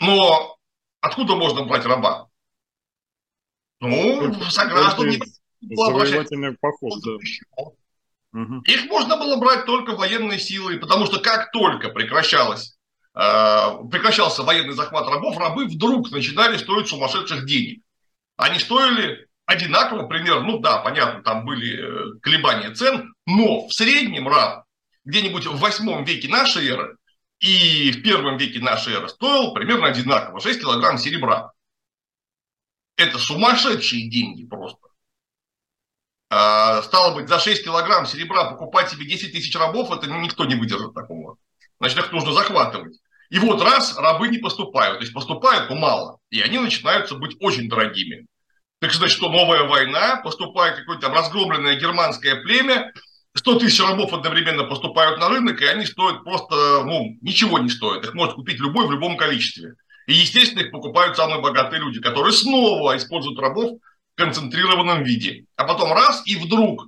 [0.00, 0.56] Но
[1.00, 2.28] откуда можно брать раба?
[3.80, 5.20] Ну, сограждане...
[5.60, 8.42] Завоевательный поход, да.
[8.66, 12.76] Их можно было брать только военной силой, потому что как только прекращалось,
[13.14, 13.20] э,
[13.90, 17.82] прекращался военный захват рабов, рабы вдруг начинали стоить сумасшедших денег.
[18.36, 24.28] Они стоили одинаково примерно, ну да, понятно, там были э, колебания цен, но в среднем
[24.28, 24.64] раб
[25.04, 26.96] где-нибудь в восьмом веке нашей эры
[27.40, 31.52] и в первом веке нашей эры стоил примерно одинаково, 6 килограмм серебра.
[32.96, 34.88] Это сумасшедшие деньги просто.
[36.30, 40.54] А, стало быть, за 6 килограмм серебра покупать себе 10 тысяч рабов, это никто не
[40.54, 41.36] выдержит такого.
[41.78, 42.98] Значит, их нужно захватывать.
[43.30, 47.36] И вот раз рабы не поступают, то есть поступают, но мало, и они начинаются быть
[47.40, 48.26] очень дорогими.
[48.84, 52.92] Так значит, что новая война, поступает какое-то разгромленное германское племя,
[53.34, 58.04] 100 тысяч рабов одновременно поступают на рынок, и они стоят просто, ну, ничего не стоят.
[58.04, 59.76] Их может купить любой в любом количестве.
[60.06, 63.80] И, естественно, их покупают самые богатые люди, которые снова используют рабов
[64.12, 65.46] в концентрированном виде.
[65.56, 66.86] А потом раз, и вдруг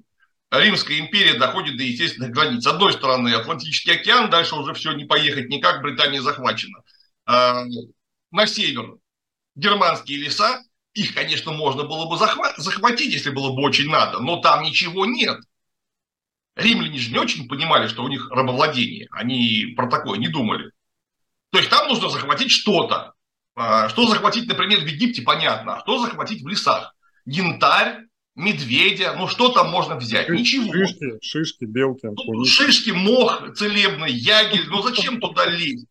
[0.50, 2.62] Римская империя доходит до естественных границ.
[2.62, 6.82] С одной стороны, Атлантический океан, дальше уже все не поехать никак, Британия захвачена.
[7.24, 7.64] А,
[8.32, 8.96] на север
[9.54, 10.61] германские леса,
[10.96, 15.38] их, конечно, можно было бы захватить, если было бы очень надо, но там ничего нет.
[16.57, 19.09] Римляне же не очень понимали, что у них рабовладение.
[19.11, 20.70] Они про такое не думали.
[21.51, 23.12] То есть там нужно захватить что-то.
[23.55, 25.76] А, что захватить, например, в Египте, понятно.
[25.76, 26.94] А что захватить в лесах?
[27.26, 30.30] Янтарь, медведя, ну что там можно взять?
[30.30, 30.72] Ничего.
[30.72, 32.07] Шишки, шишки, белки.
[32.07, 34.68] Ну, шишки, мох целебный, ягель.
[34.68, 35.86] Ну зачем туда лезть?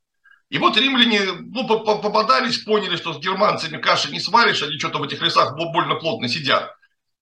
[0.49, 5.03] И вот римляне ну, попадались, поняли, что с германцами каши не сваришь, они что-то в
[5.03, 6.75] этих лесах больно плотно сидят.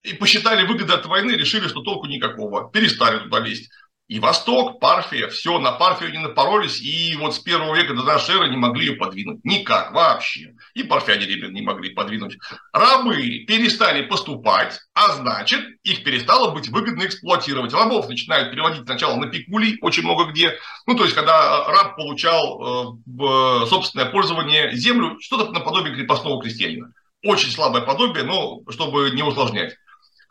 [0.03, 2.69] И посчитали выгоды от войны, решили, что толку никакого.
[2.69, 3.71] Перестали туда лезть.
[4.09, 8.35] И Восток, Парфия, все, на Парфию не напоролись, и вот с первого века до нашей
[8.35, 9.43] эры не могли ее подвинуть.
[9.45, 10.55] Никак, вообще.
[10.73, 12.37] И парфяне римлян не могли подвинуть.
[12.73, 17.73] Рабы перестали поступать, а значит, их перестало быть выгодно эксплуатировать.
[17.73, 20.53] Рабов начинают переводить сначала на пикули, очень много где.
[20.85, 26.91] Ну, то есть, когда раб получал э, в собственное пользование землю, что-то наподобие крепостного крестьянина.
[27.23, 29.77] Очень слабое подобие, но чтобы не усложнять.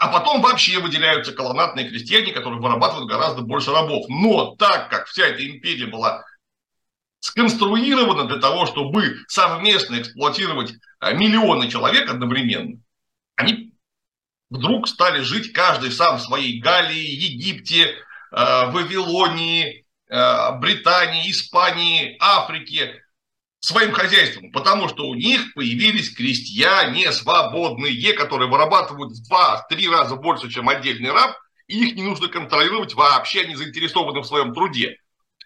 [0.03, 4.05] А потом вообще выделяются колонатные крестьяне, которые вырабатывают гораздо больше рабов.
[4.09, 6.25] Но так как вся эта империя была
[7.21, 12.81] сконструирована для того, чтобы совместно эксплуатировать а, миллионы человек одновременно,
[13.37, 13.75] они
[14.51, 17.95] вдруг стали жить каждый сам в своей Галлии, Египте,
[18.33, 23.02] а, Вавилонии, а, Британии, Испании, Африке,
[23.63, 30.51] своим хозяйством, потому что у них появились крестьяне свободные, которые вырабатывают в два-три раза больше,
[30.51, 31.37] чем отдельный раб,
[31.69, 34.97] и их не нужно контролировать вообще, они заинтересованы в своем труде.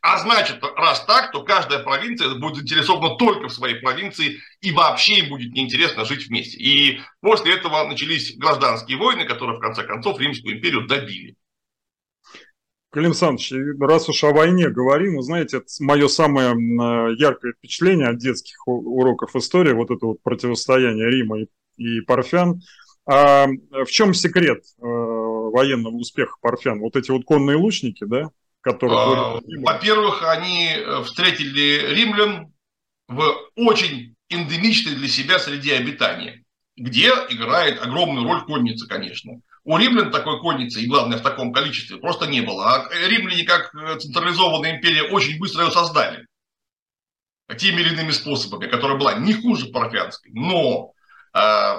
[0.00, 5.18] А значит, раз так, то каждая провинция будет заинтересована только в своей провинции, и вообще
[5.18, 6.56] им будет неинтересно жить вместе.
[6.56, 11.34] И после этого начались гражданские войны, которые в конце концов Римскую империю добили.
[12.97, 16.57] Клим Александрович, раз уж о войне говорим, вы знаете, это мое самое
[17.18, 22.62] яркое впечатление от детских уроков истории, вот это вот противостояние Рима и, и Парфян.
[23.05, 26.80] А в чем секрет э, военного успеха Парфян?
[26.80, 28.30] Вот эти вот конные лучники, да?
[28.62, 28.99] Которые...
[28.99, 32.51] А, во-первых, они э, встретили римлян
[33.09, 33.22] в
[33.57, 36.44] очень эндемичной для себя среде обитания,
[36.78, 39.42] где играет огромную роль конница, конечно.
[39.66, 42.72] У римлян такой конницы, и главное в таком количестве, просто не было.
[42.72, 46.24] А римляне, как э, централизованная империя, очень быстро ее создали.
[47.58, 50.30] Теми или иными способами, которая была не хуже парфянской.
[50.34, 50.92] Но
[51.34, 51.74] э,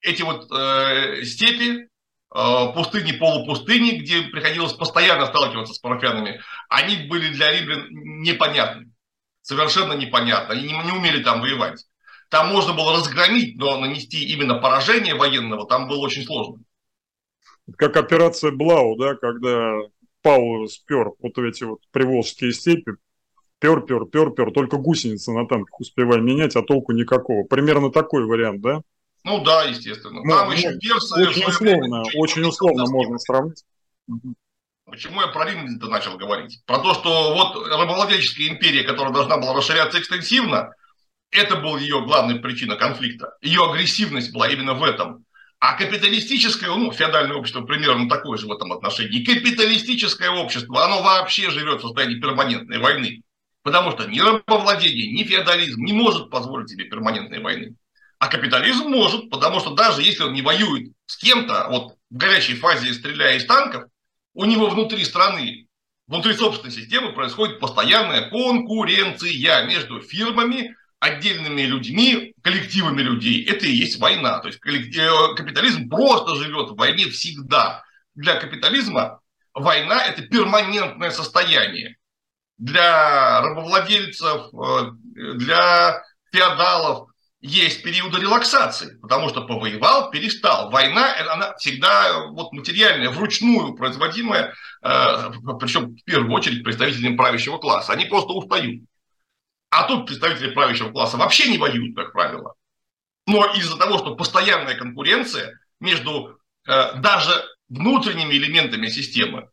[0.00, 1.88] эти вот э, степи,
[2.34, 6.40] э, пустыни, полупустыни, где приходилось постоянно сталкиваться с парфянами,
[6.70, 8.90] они были для римлян непонятны.
[9.42, 10.54] Совершенно непонятно.
[10.54, 11.84] Они не, не умели там воевать.
[12.30, 16.64] Там можно было разгромить, но нанести именно поражение военного там было очень сложно
[17.76, 19.78] как операция Блау, да, когда
[20.22, 22.92] Паул спер вот эти вот приволжские степи,
[23.58, 27.44] пер, пер, пер, пер, только гусеницы на танках успевай менять, а толку никакого.
[27.44, 28.80] Примерно такой вариант, да?
[29.24, 30.20] Ну да, естественно.
[30.22, 31.26] Ну, Там ну, еще персы...
[31.26, 33.64] Очень условно, очень условно можно сравнить.
[34.84, 36.62] Почему я про Рим начал говорить?
[36.66, 40.74] Про то, что вот рабовладельческая империя, которая должна была расширяться экстенсивно,
[41.30, 43.36] это была ее главная причина конфликта.
[43.40, 45.23] Ее агрессивность была именно в этом.
[45.66, 49.24] А капиталистическое, ну, феодальное общество примерно такое же в этом отношении.
[49.24, 53.22] Капиталистическое общество, оно вообще живет в состоянии перманентной войны.
[53.62, 57.76] Потому что ни рабовладение, ни феодализм не может позволить себе перманентной войны.
[58.18, 62.56] А капитализм может, потому что даже если он не воюет с кем-то, вот в горячей
[62.56, 63.84] фазе стреляя из танков,
[64.34, 65.66] у него внутри страны,
[66.06, 73.98] внутри собственной системы происходит постоянная конкуренция между фирмами, отдельными людьми, коллективами людей, это и есть
[73.98, 74.38] война.
[74.38, 77.82] То есть э, капитализм просто живет в войне всегда.
[78.14, 79.20] Для капитализма
[79.52, 81.96] война– это перманентное состояние.
[82.56, 84.90] Для рабовладельцев, э,
[85.34, 86.02] для
[86.32, 87.10] феодалов
[87.42, 90.70] есть периоды релаксации, потому что повоевал, перестал.
[90.70, 95.30] Война, она всегда вот материальная, вручную производимая, э,
[95.60, 97.92] причем в первую очередь представителями правящего класса.
[97.92, 98.80] Они просто устают.
[99.74, 102.54] А тут представители правящего класса вообще не воюют, как правило.
[103.26, 109.50] Но из-за того, что постоянная конкуренция между э, даже внутренними элементами системы,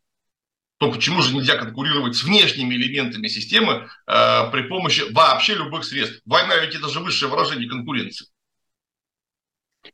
[0.78, 6.22] то почему же нельзя конкурировать с внешними элементами системы э, при помощи вообще любых средств?
[6.26, 8.28] Война ведь это же высшее выражение конкуренции.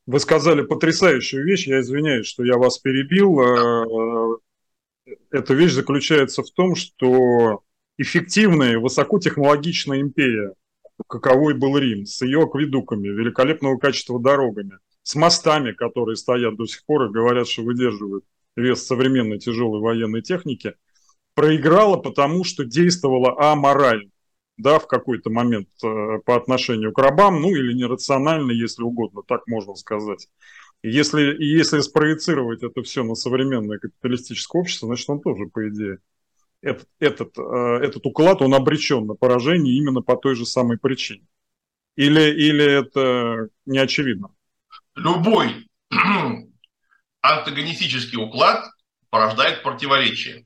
[0.06, 3.40] Вы сказали потрясающую вещь, я извиняюсь, что я вас перебил.
[3.40, 4.36] Э,
[5.06, 7.64] э, эта вещь заключается в том, что
[7.98, 10.54] эффективная, высокотехнологичная империя,
[11.08, 16.86] каковой был Рим, с ее акведуками, великолепного качества дорогами, с мостами, которые стоят до сих
[16.86, 18.26] пор и говорят, что выдерживают
[18.56, 20.74] вес современной тяжелой военной техники,
[21.36, 24.10] проиграла потому, что действовала аморально,
[24.58, 29.46] да, в какой-то момент э, по отношению к рабам, ну или нерационально, если угодно, так
[29.48, 30.28] можно сказать.
[30.82, 36.00] Если, если спроецировать это все на современное капиталистическое общество, значит, он тоже, по идее,
[36.62, 41.26] этот, э, этот уклад, он обречен на поражение именно по той же самой причине?
[41.96, 44.30] Или, или это не очевидно?
[44.96, 45.68] Любой
[47.22, 48.66] антагонистический уклад
[49.10, 50.46] порождает противоречие.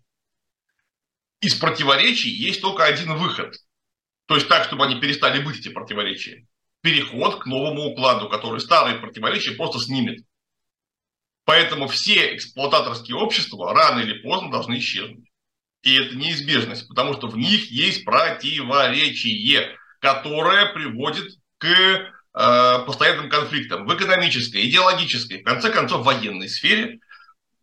[1.42, 3.56] Из противоречий есть только один выход.
[4.28, 6.46] То есть так, чтобы они перестали быть, эти противоречия.
[6.82, 10.24] Переход к новому укладу, который старые противоречия просто снимет.
[11.46, 15.31] Поэтому все эксплуататорские общества рано или поздно должны исчезнуть.
[15.84, 23.86] И это неизбежность, потому что в них есть противоречие, которое приводит к э, постоянным конфликтам
[23.86, 27.00] в экономической, идеологической, в конце концов, военной сфере.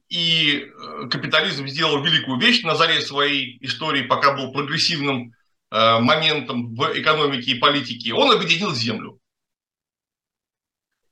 [0.08, 5.32] И э, капитализм сделал великую вещь на заре своей истории, пока был прогрессивным
[5.70, 8.14] э, моментом в экономике и политике.
[8.14, 9.20] Он объединил землю.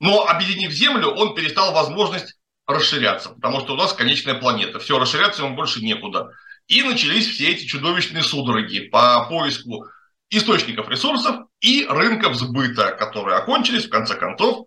[0.01, 2.37] Но объединив землю, он перестал возможность
[2.67, 4.79] расширяться, потому что у нас конечная планета.
[4.81, 6.33] Все, расширяться ему больше некуда.
[6.69, 9.87] И начались все эти чудовищные судороги по поиску
[10.31, 14.67] источников ресурсов и рынков сбыта, которые окончились, в конце концов,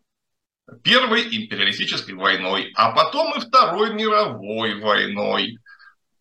[0.84, 5.58] Первой империалистической войной, а потом и Второй мировой войной.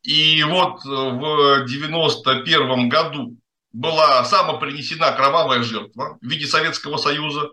[0.03, 3.37] И вот в 91 году
[3.73, 7.51] была самопринесена кровавая жертва в виде Советского Союза,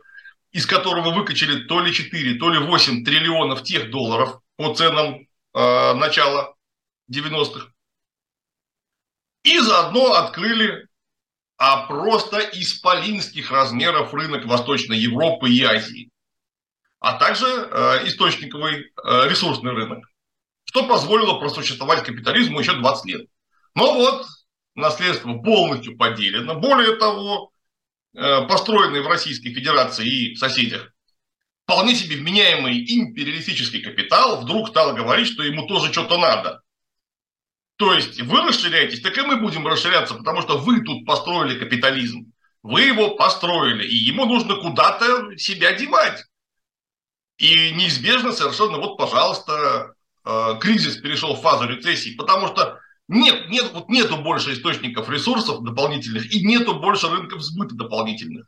[0.51, 5.93] из которого выкачали то ли 4, то ли 8 триллионов тех долларов по ценам э,
[5.95, 6.55] начала
[7.11, 7.74] 90-х.
[9.45, 10.87] И заодно открыли
[11.57, 16.09] а просто исполинских размеров рынок Восточной Европы и Азии,
[16.99, 20.03] а также э, источниковый э, ресурсный рынок,
[20.65, 23.27] что позволило просуществовать капитализму еще 20 лет.
[23.75, 24.25] Но вот
[24.73, 26.55] наследство полностью поделено.
[26.55, 27.51] Более того,
[28.15, 30.91] э, построенный в Российской Федерации и соседях
[31.63, 36.64] вполне себе вменяемый империалистический капитал вдруг стал говорить, что ему тоже что-то надо.
[37.78, 42.32] То есть вы расширяетесь, так и мы будем расширяться, потому что вы тут построили капитализм.
[42.63, 46.23] Вы его построили, и ему нужно куда-то себя девать.
[47.38, 53.71] И неизбежно совершенно, вот, пожалуйста, э, кризис перешел в фазу рецессии, потому что нет, нет,
[53.73, 58.47] вот нету больше источников ресурсов дополнительных и нету больше рынков сбыта дополнительных.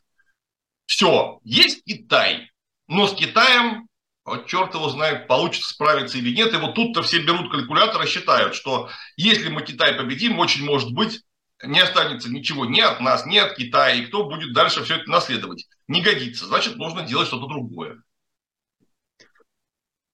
[0.85, 2.49] Все, есть Китай,
[2.87, 3.87] но с Китаем
[4.27, 6.53] вот черт его знает, получится справиться или нет.
[6.53, 10.93] И вот тут-то все берут калькулятор и считают, что если мы Китай победим, очень может
[10.93, 11.21] быть,
[11.63, 15.09] не останется ничего ни от нас, ни от Китая, и кто будет дальше все это
[15.09, 15.67] наследовать.
[15.87, 18.03] Не годится, значит, нужно делать что-то другое.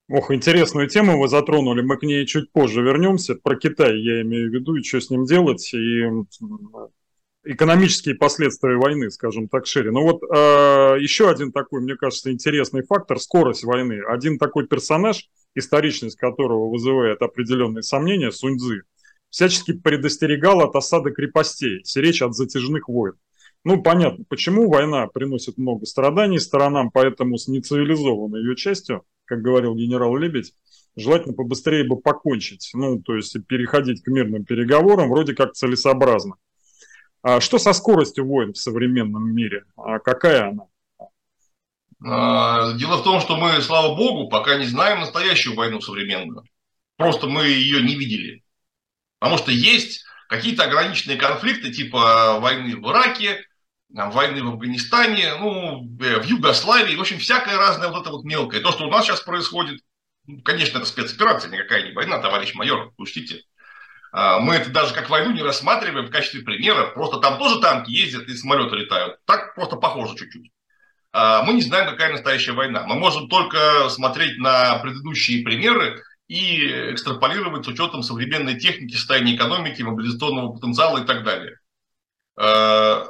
[0.10, 3.34] Ох, интересную тему вы затронули, мы к ней чуть позже вернемся.
[3.34, 6.04] Про Китай я имею в виду, и что с ним делать, и
[7.44, 9.92] экономические последствия войны, скажем так, шире.
[9.92, 14.02] Но вот э, еще один такой, мне кажется, интересный фактор– скорость войны.
[14.08, 18.84] Один такой персонаж, историчность которого вызывает определенные сомнения, Суньцзы,
[19.30, 23.16] всячески предостерегал от осады крепостей, речь от затяжных войн.
[23.66, 29.74] Ну, понятно, почему война приносит много страданий сторонам, поэтому с нецивилизованной ее частью, как говорил
[29.76, 30.54] генерал Лебедь,
[30.98, 36.36] желательно побыстрее бы покончить, ну, то есть переходить к мирным переговорам вроде как целесообразно.
[37.24, 39.64] А что со скоростью войн в современном мире?
[39.78, 40.66] А какая она?
[42.06, 46.44] А, дело в том, что мы, слава богу, пока не знаем настоящую войну современную.
[46.98, 48.44] Просто мы ее не видели.
[49.20, 53.46] Потому что есть какие-то ограниченные конфликты, типа войны в Ираке,
[53.90, 58.60] войны в Афганистане, ну, э, в Югославии, в общем, всякое разное вот это вот мелкое.
[58.60, 59.80] То, что у нас сейчас происходит,
[60.44, 63.44] конечно, это спецоперация, никакая не война, товарищ майор, учтите.
[64.14, 66.92] А, мы это даже как войну не рассматриваем в качестве примера.
[66.92, 69.18] Просто там тоже танки ездят и самолеты летают.
[69.26, 70.52] Так просто похоже чуть-чуть.
[71.12, 72.84] А, мы не знаем, какая настоящая война.
[72.86, 79.82] Мы можем только смотреть на предыдущие примеры и экстраполировать с учетом современной техники, состояния экономики,
[79.82, 81.58] мобилизационного потенциала и так далее.
[82.38, 83.08] А,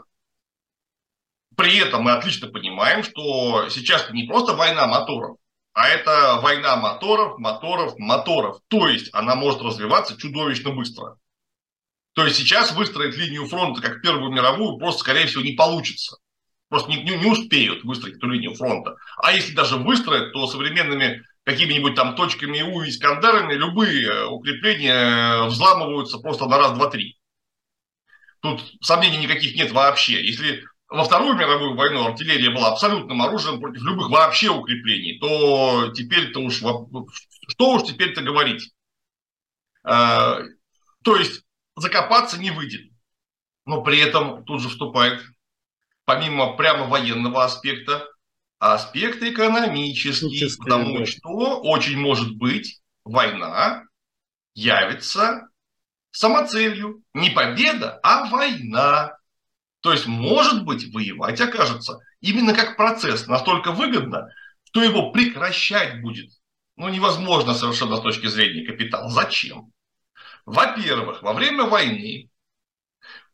[1.58, 5.38] при этом мы отлично понимаем, что сейчас не просто война моторов,
[5.74, 8.60] а это война моторов, моторов, моторов.
[8.68, 11.18] То есть она может развиваться чудовищно быстро.
[12.14, 16.18] То есть сейчас выстроить линию фронта, как Первую мировую, просто, скорее всего, не получится.
[16.70, 18.96] Просто не, не, не успеют выстроить эту линию фронта.
[19.18, 26.20] А если даже выстроят, то современными какими-нибудь там точками У и Искандерами любые укрепления взламываются
[26.20, 27.18] просто на раз, два, три.
[28.42, 30.24] Тут сомнений никаких нет вообще.
[30.24, 30.64] Если
[30.94, 36.58] во Вторую мировую войну артиллерия была абсолютным оружием против любых вообще укреплений, то теперь-то уж,
[36.58, 38.72] что уж теперь-то говорить.
[39.84, 40.38] А,
[41.04, 41.42] то есть
[41.76, 42.92] закопаться не выйдет.
[43.66, 45.24] Но при этом тут же вступает,
[46.06, 48.08] помимо прямо военного аспекта,
[48.60, 51.06] аспект экономический, потому да.
[51.08, 53.84] что очень может быть война
[54.54, 55.48] явится
[56.12, 57.02] самоцелью.
[57.16, 59.18] Не победа, а война.
[59.84, 64.30] То есть, может быть, воевать окажется именно как процесс настолько выгодно,
[64.64, 66.32] что его прекращать будет
[66.78, 69.10] ну, невозможно совершенно с точки зрения капитала.
[69.10, 69.74] Зачем?
[70.46, 72.30] Во-первых, во время войны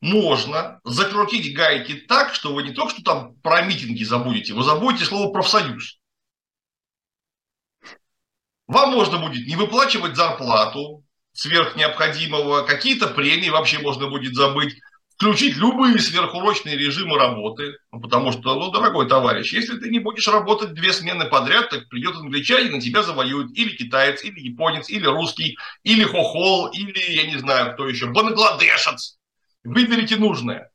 [0.01, 5.05] можно закрутить гайки так, что вы не только что там про митинги забудете, вы забудете
[5.05, 5.99] слово профсоюз.
[8.65, 14.79] Вам можно будет не выплачивать зарплату, сверх необходимого, какие-то премии вообще можно будет забыть,
[15.19, 20.25] включить любые сверхурочные режимы работы, ну, потому что, ну, дорогой товарищ, если ты не будешь
[20.29, 25.05] работать две смены подряд, так придет англичанин, на тебя завоюют или китаец, или японец, или
[25.05, 29.19] русский, или хохол, или, я не знаю, кто еще, бангладешец.
[29.65, 30.71] Выберите нужное.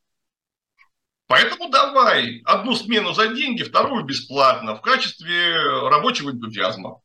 [1.27, 5.57] Поэтому давай одну смену за деньги, вторую бесплатно в качестве
[5.89, 7.01] рабочего энтузиазма.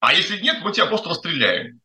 [0.00, 1.80] А если нет, мы тебя просто расстреляем.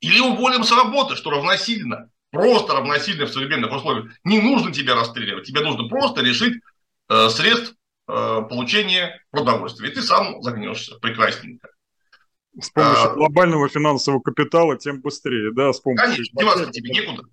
[0.00, 4.12] Или уволим с работы, что равносильно просто равносильно в современных условиях.
[4.24, 6.62] Не нужно тебя расстреливать, тебе нужно просто решить
[7.08, 7.74] э, средств
[8.08, 9.90] э, получения продовольствия.
[9.90, 11.68] И ты сам загнешься прекрасненько.
[12.60, 16.06] С помощью а, глобального финансового капитала тем быстрее, да, с помощью...
[16.06, 17.24] Конечно, деваться тебе некуда.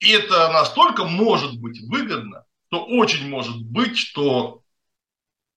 [0.00, 4.62] И это настолько может быть выгодно, что очень может быть, что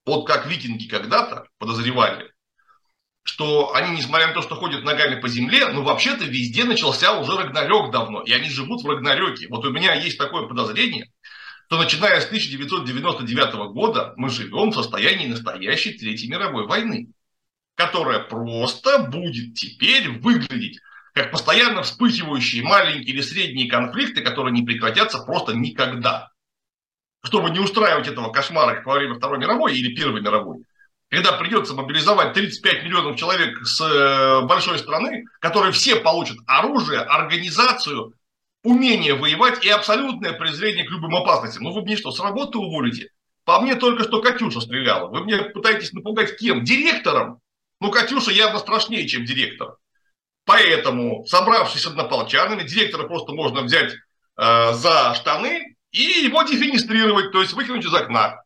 [0.05, 2.30] вот как викинги когда-то подозревали,
[3.23, 7.37] что они, несмотря на то, что ходят ногами по земле, ну, вообще-то везде начался уже
[7.37, 9.47] Рагнарёк давно, и они живут в Рагнарёке.
[9.49, 11.11] Вот у меня есть такое подозрение,
[11.67, 17.09] что начиная с 1999 года мы живем в состоянии настоящей Третьей мировой войны,
[17.75, 20.79] которая просто будет теперь выглядеть
[21.13, 26.29] как постоянно вспыхивающие маленькие или средние конфликты, которые не прекратятся просто никогда.
[27.23, 30.63] Чтобы не устраивать этого кошмара, как во время Второй мировой или Первой мировой,
[31.11, 38.13] когда придется мобилизовать 35 миллионов человек с э, большой страны, которые все получат оружие, организацию,
[38.63, 41.63] умение воевать и абсолютное презрение к любым опасностям.
[41.63, 43.09] Ну вы мне что, с работы уволите?
[43.43, 45.09] По мне только что Катюша стреляла.
[45.09, 46.63] Вы мне пытаетесь напугать кем?
[46.63, 47.41] Директором?
[47.81, 49.75] Ну, Катюша явно страшнее, чем директор.
[50.45, 53.93] Поэтому, собравшись с однополчанами, директора просто можно взять
[54.37, 58.43] э, за штаны и его дефинистрировать, то есть выкинуть из окна.